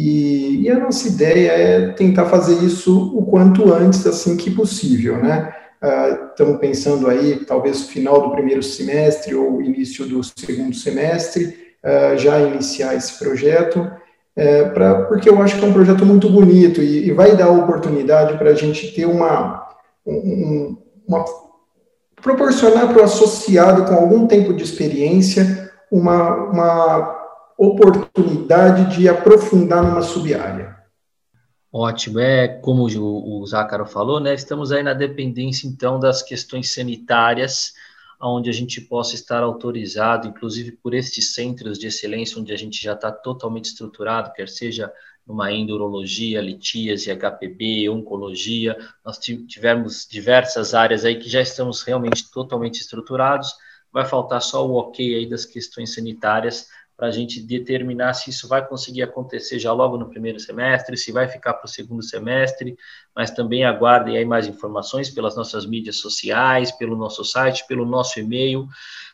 E, 0.00 0.62
e, 0.62 0.70
a 0.70 0.78
nossa 0.78 1.08
ideia 1.08 1.50
é 1.50 1.88
tentar 1.88 2.26
fazer 2.26 2.64
isso 2.64 3.12
o 3.18 3.26
quanto 3.26 3.74
antes, 3.74 4.06
assim 4.06 4.36
que 4.36 4.48
possível, 4.48 5.18
né? 5.18 5.52
Estamos 6.30 6.60
pensando 6.60 7.08
aí, 7.08 7.44
talvez 7.44 7.88
final 7.88 8.22
do 8.22 8.30
primeiro 8.30 8.62
semestre 8.62 9.34
ou 9.34 9.60
início 9.60 10.06
do 10.06 10.20
segundo 10.22 10.72
semestre, 10.72 11.74
uh, 11.82 12.16
já 12.16 12.38
iniciar 12.38 12.94
esse 12.94 13.18
projeto, 13.18 13.80
uh, 13.80 14.72
pra, 14.72 15.02
porque 15.06 15.28
eu 15.28 15.42
acho 15.42 15.58
que 15.58 15.64
é 15.64 15.68
um 15.68 15.72
projeto 15.72 16.06
muito 16.06 16.30
bonito 16.30 16.80
e, 16.80 17.08
e 17.08 17.12
vai 17.12 17.36
dar 17.36 17.50
oportunidade 17.50 18.38
para 18.38 18.50
a 18.50 18.54
gente 18.54 18.94
ter 18.94 19.04
uma, 19.04 19.66
um, 20.06 20.76
uma 21.08 21.24
proporcionar 22.22 22.86
para 22.86 23.00
o 23.00 23.04
associado 23.04 23.84
com 23.84 23.94
algum 23.94 24.28
tempo 24.28 24.54
de 24.54 24.62
experiência 24.62 25.72
uma, 25.90 26.34
uma 26.34 27.17
oportunidade 27.58 28.96
de 28.96 29.08
aprofundar 29.08 29.82
numa 29.82 30.00
sub-área. 30.00 30.78
Ótimo, 31.72 32.20
é 32.20 32.46
como 32.46 32.84
o, 32.84 33.44
Zácaro 33.44 33.84
falou, 33.84 34.20
né? 34.20 34.32
Estamos 34.32 34.70
aí 34.70 34.82
na 34.82 34.94
dependência 34.94 35.66
então 35.66 35.98
das 35.98 36.22
questões 36.22 36.72
sanitárias, 36.72 37.74
onde 38.20 38.48
a 38.48 38.52
gente 38.52 38.80
possa 38.80 39.14
estar 39.16 39.42
autorizado, 39.42 40.28
inclusive 40.28 40.72
por 40.72 40.94
estes 40.94 41.34
centros 41.34 41.78
de 41.78 41.88
excelência, 41.88 42.40
onde 42.40 42.52
a 42.52 42.56
gente 42.56 42.82
já 42.82 42.94
está 42.94 43.12
totalmente 43.12 43.66
estruturado, 43.66 44.32
quer 44.32 44.48
seja 44.48 44.90
numa 45.26 45.52
endurologia, 45.52 46.40
litíase, 46.40 47.10
HPB, 47.14 47.90
oncologia, 47.90 48.78
nós 49.04 49.18
tivemos 49.18 50.06
diversas 50.10 50.72
áreas 50.72 51.04
aí 51.04 51.16
que 51.16 51.28
já 51.28 51.42
estamos 51.42 51.82
realmente 51.82 52.30
totalmente 52.30 52.80
estruturados, 52.80 53.52
vai 53.92 54.06
faltar 54.06 54.40
só 54.40 54.66
o 54.66 54.74
ok 54.74 55.16
aí 55.16 55.28
das 55.28 55.44
questões 55.44 55.94
sanitárias 55.94 56.68
para 56.98 57.06
a 57.06 57.12
gente 57.12 57.40
determinar 57.40 58.12
se 58.12 58.28
isso 58.30 58.48
vai 58.48 58.66
conseguir 58.66 59.02
acontecer 59.02 59.60
já 59.60 59.72
logo 59.72 59.96
no 59.96 60.10
primeiro 60.10 60.40
semestre, 60.40 60.96
se 60.96 61.12
vai 61.12 61.28
ficar 61.28 61.54
para 61.54 61.66
o 61.66 61.68
segundo 61.68 62.02
semestre, 62.02 62.76
mas 63.14 63.30
também 63.30 63.64
aguardem 63.64 64.16
aí 64.16 64.24
mais 64.24 64.48
informações 64.48 65.08
pelas 65.08 65.36
nossas 65.36 65.64
mídias 65.64 65.98
sociais, 65.98 66.72
pelo 66.72 66.96
nosso 66.96 67.24
site, 67.24 67.64
pelo 67.68 67.86
nosso 67.86 68.18
e-mail, 68.18 68.66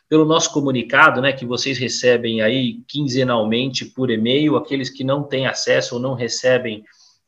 pelo 0.09 0.25
nosso 0.25 0.51
comunicado, 0.51 1.21
né, 1.21 1.31
que 1.31 1.45
vocês 1.45 1.77
recebem 1.77 2.41
aí 2.41 2.81
quinzenalmente 2.87 3.85
por 3.85 4.09
e-mail, 4.09 4.55
aqueles 4.55 4.89
que 4.89 5.03
não 5.03 5.21
têm 5.21 5.45
acesso 5.45 5.93
ou 5.95 6.01
não 6.01 6.15
recebem 6.15 6.83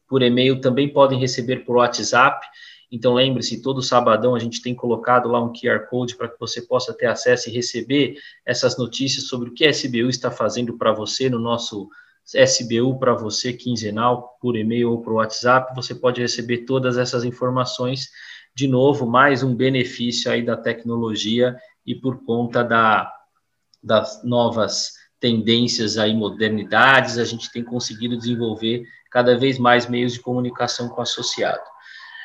por 0.09 0.23
e-mail 0.23 0.59
também 0.59 0.91
podem 0.91 1.19
receber 1.19 1.65
por 1.65 1.75
WhatsApp, 1.75 2.43
então, 2.91 3.13
lembre-se, 3.13 3.61
todo 3.61 3.81
sabadão 3.81 4.33
a 4.33 4.39
gente 4.39 4.61
tem 4.61 4.73
colocado 4.73 5.27
lá 5.27 5.43
um 5.43 5.51
QR 5.51 5.87
Code 5.89 6.15
para 6.15 6.29
que 6.29 6.39
você 6.39 6.61
possa 6.61 6.93
ter 6.93 7.07
acesso 7.07 7.49
e 7.49 7.53
receber 7.53 8.17
essas 8.45 8.77
notícias 8.77 9.27
sobre 9.27 9.49
o 9.49 9.53
que 9.53 9.65
a 9.65 9.69
SBU 9.69 10.09
está 10.09 10.31
fazendo 10.31 10.77
para 10.77 10.93
você 10.93 11.29
no 11.29 11.39
nosso 11.39 11.89
SBU 12.33 12.97
para 12.99 13.13
você 13.13 13.53
quinzenal, 13.53 14.37
por 14.41 14.55
e-mail 14.55 14.91
ou 14.91 15.01
por 15.01 15.13
WhatsApp. 15.13 15.73
Você 15.75 15.93
pode 15.95 16.21
receber 16.21 16.59
todas 16.59 16.97
essas 16.97 17.23
informações. 17.23 18.09
De 18.55 18.67
novo, 18.67 19.05
mais 19.05 19.43
um 19.43 19.53
benefício 19.53 20.31
aí 20.31 20.43
da 20.43 20.55
tecnologia 20.57 21.57
e 21.85 21.93
por 21.93 22.23
conta 22.25 22.63
da, 22.63 23.13
das 23.83 24.23
novas 24.23 24.93
tendências 25.19 25.97
aí, 25.97 26.13
modernidades, 26.13 27.17
a 27.17 27.23
gente 27.23 27.51
tem 27.51 27.63
conseguido 27.63 28.17
desenvolver 28.17 28.83
cada 29.09 29.37
vez 29.37 29.57
mais 29.57 29.87
meios 29.87 30.13
de 30.13 30.19
comunicação 30.19 30.89
com 30.89 30.99
o 30.99 31.01
associado. 31.01 31.63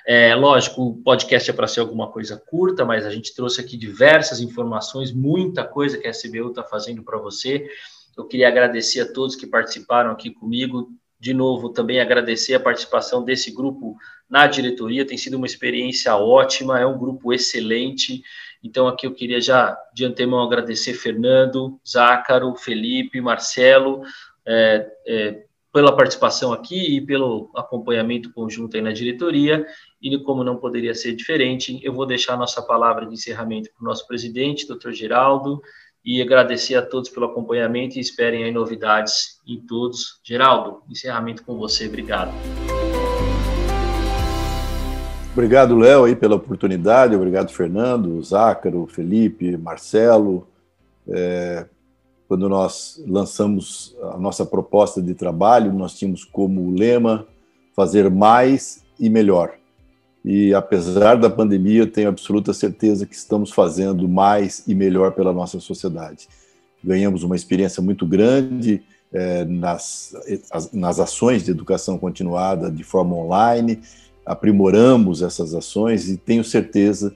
É, 0.06 0.34
lógico, 0.34 0.82
o 0.82 0.96
podcast 0.96 1.50
é 1.50 1.54
para 1.54 1.68
ser 1.68 1.80
alguma 1.80 2.10
coisa 2.10 2.36
curta, 2.36 2.84
mas 2.84 3.06
a 3.06 3.10
gente 3.10 3.34
trouxe 3.34 3.60
aqui 3.60 3.76
diversas 3.76 4.40
informações, 4.40 5.12
muita 5.12 5.64
coisa 5.64 5.96
que 5.96 6.08
a 6.08 6.10
SBU 6.10 6.48
está 6.48 6.64
fazendo 6.64 7.02
para 7.02 7.18
você. 7.18 7.68
Eu 8.16 8.26
queria 8.26 8.48
agradecer 8.48 9.00
a 9.00 9.12
todos 9.12 9.36
que 9.36 9.46
participaram 9.46 10.10
aqui 10.10 10.30
comigo. 10.30 10.90
De 11.18 11.32
novo, 11.32 11.68
também 11.68 12.00
agradecer 12.00 12.54
a 12.54 12.60
participação 12.60 13.24
desse 13.24 13.52
grupo 13.52 13.96
na 14.28 14.46
diretoria, 14.46 15.06
tem 15.06 15.16
sido 15.16 15.36
uma 15.36 15.46
experiência 15.46 16.16
ótima, 16.16 16.80
é 16.80 16.86
um 16.86 16.98
grupo 16.98 17.32
excelente. 17.32 18.22
Então, 18.62 18.88
aqui 18.88 19.06
eu 19.06 19.14
queria 19.14 19.40
já 19.40 19.78
de 19.94 20.04
antemão 20.04 20.40
agradecer 20.42 20.94
Fernando, 20.94 21.78
Zácaro, 21.86 22.56
Felipe, 22.56 23.20
Marcelo, 23.20 24.02
é, 24.44 24.90
é, 25.06 25.44
pela 25.72 25.94
participação 25.94 26.52
aqui 26.52 26.96
e 26.96 27.00
pelo 27.00 27.50
acompanhamento 27.54 28.32
conjunto 28.32 28.76
aí 28.76 28.82
na 28.82 28.92
diretoria. 28.92 29.66
E 30.02 30.18
como 30.18 30.42
não 30.42 30.56
poderia 30.56 30.94
ser 30.94 31.14
diferente, 31.14 31.78
eu 31.80 31.92
vou 31.92 32.04
deixar 32.04 32.34
a 32.34 32.36
nossa 32.36 32.60
palavra 32.60 33.06
de 33.06 33.14
encerramento 33.14 33.70
para 33.72 33.84
o 33.84 33.88
nosso 33.88 34.04
presidente, 34.04 34.66
doutor 34.66 34.92
Geraldo, 34.92 35.62
e 36.04 36.20
agradecer 36.20 36.74
a 36.74 36.82
todos 36.82 37.08
pelo 37.08 37.26
acompanhamento 37.26 37.96
e 37.96 38.00
esperem 38.00 38.42
aí 38.42 38.50
novidades 38.50 39.38
em 39.46 39.60
todos. 39.60 40.20
Geraldo, 40.24 40.82
encerramento 40.90 41.44
com 41.44 41.56
você, 41.56 41.86
obrigado. 41.86 42.32
Obrigado, 45.32 45.76
Léo, 45.76 46.04
aí 46.04 46.16
pela 46.16 46.34
oportunidade, 46.34 47.14
obrigado, 47.14 47.52
Fernando, 47.52 48.20
Zácaro, 48.24 48.88
Felipe, 48.88 49.56
Marcelo. 49.56 50.48
É, 51.08 51.64
quando 52.26 52.48
nós 52.48 53.00
lançamos 53.06 53.96
a 54.02 54.18
nossa 54.18 54.44
proposta 54.44 55.00
de 55.00 55.14
trabalho, 55.14 55.72
nós 55.72 55.96
tínhamos 55.96 56.24
como 56.24 56.74
lema 56.76 57.24
fazer 57.72 58.10
mais 58.10 58.84
e 58.98 59.08
melhor. 59.08 59.61
E 60.24 60.54
apesar 60.54 61.16
da 61.16 61.28
pandemia, 61.28 61.86
tenho 61.86 62.08
absoluta 62.08 62.52
certeza 62.52 63.06
que 63.06 63.14
estamos 63.14 63.50
fazendo 63.50 64.08
mais 64.08 64.62
e 64.68 64.74
melhor 64.74 65.12
pela 65.12 65.32
nossa 65.32 65.58
sociedade. 65.58 66.28
Ganhamos 66.82 67.22
uma 67.22 67.34
experiência 67.34 67.82
muito 67.82 68.06
grande 68.06 68.82
é, 69.12 69.44
nas, 69.44 70.14
nas 70.72 71.00
ações 71.00 71.44
de 71.44 71.50
educação 71.50 71.98
continuada 71.98 72.70
de 72.70 72.84
forma 72.84 73.16
online, 73.16 73.80
aprimoramos 74.24 75.22
essas 75.22 75.54
ações 75.54 76.08
e 76.08 76.16
tenho 76.16 76.44
certeza 76.44 77.14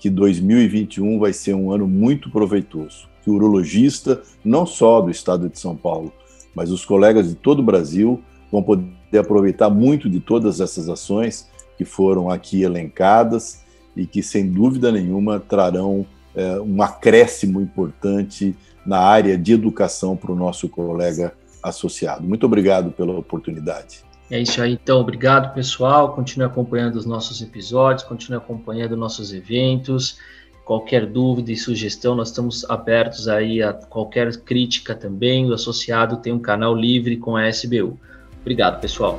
que 0.00 0.10
2021 0.10 1.18
vai 1.18 1.32
ser 1.32 1.54
um 1.54 1.70
ano 1.70 1.86
muito 1.86 2.30
proveitoso. 2.30 3.08
Que 3.22 3.30
o 3.30 3.34
urologista, 3.34 4.22
não 4.44 4.66
só 4.66 5.00
do 5.00 5.10
estado 5.10 5.48
de 5.48 5.58
São 5.58 5.76
Paulo, 5.76 6.12
mas 6.54 6.70
os 6.70 6.84
colegas 6.84 7.28
de 7.28 7.34
todo 7.34 7.60
o 7.60 7.64
Brasil, 7.64 8.20
vão 8.50 8.62
poder 8.62 9.18
aproveitar 9.18 9.70
muito 9.70 10.08
de 10.08 10.18
todas 10.18 10.60
essas 10.60 10.88
ações 10.88 11.49
que 11.80 11.84
foram 11.86 12.28
aqui 12.28 12.62
elencadas 12.62 13.64
e 13.96 14.04
que, 14.04 14.22
sem 14.22 14.46
dúvida 14.46 14.92
nenhuma, 14.92 15.40
trarão 15.40 16.04
é, 16.34 16.60
um 16.60 16.82
acréscimo 16.82 17.58
importante 17.58 18.54
na 18.84 18.98
área 18.98 19.38
de 19.38 19.54
educação 19.54 20.14
para 20.14 20.30
o 20.30 20.36
nosso 20.36 20.68
colega 20.68 21.32
associado. 21.62 22.22
Muito 22.22 22.44
obrigado 22.44 22.90
pela 22.90 23.18
oportunidade. 23.18 24.04
É 24.30 24.38
isso 24.38 24.60
aí, 24.60 24.74
então. 24.74 25.00
Obrigado, 25.00 25.54
pessoal. 25.54 26.14
Continue 26.14 26.46
acompanhando 26.46 26.96
os 26.96 27.06
nossos 27.06 27.40
episódios, 27.40 28.06
continue 28.06 28.36
acompanhando 28.36 28.94
nossos 28.94 29.32
eventos. 29.32 30.18
Qualquer 30.66 31.06
dúvida 31.06 31.50
e 31.50 31.56
sugestão, 31.56 32.14
nós 32.14 32.28
estamos 32.28 32.68
abertos 32.68 33.26
aí 33.26 33.62
a 33.62 33.72
qualquer 33.72 34.30
crítica 34.42 34.94
também. 34.94 35.48
O 35.48 35.54
associado 35.54 36.18
tem 36.18 36.30
um 36.30 36.38
canal 36.38 36.74
livre 36.74 37.16
com 37.16 37.36
a 37.36 37.48
SBU. 37.48 37.98
Obrigado, 38.42 38.82
pessoal. 38.82 39.18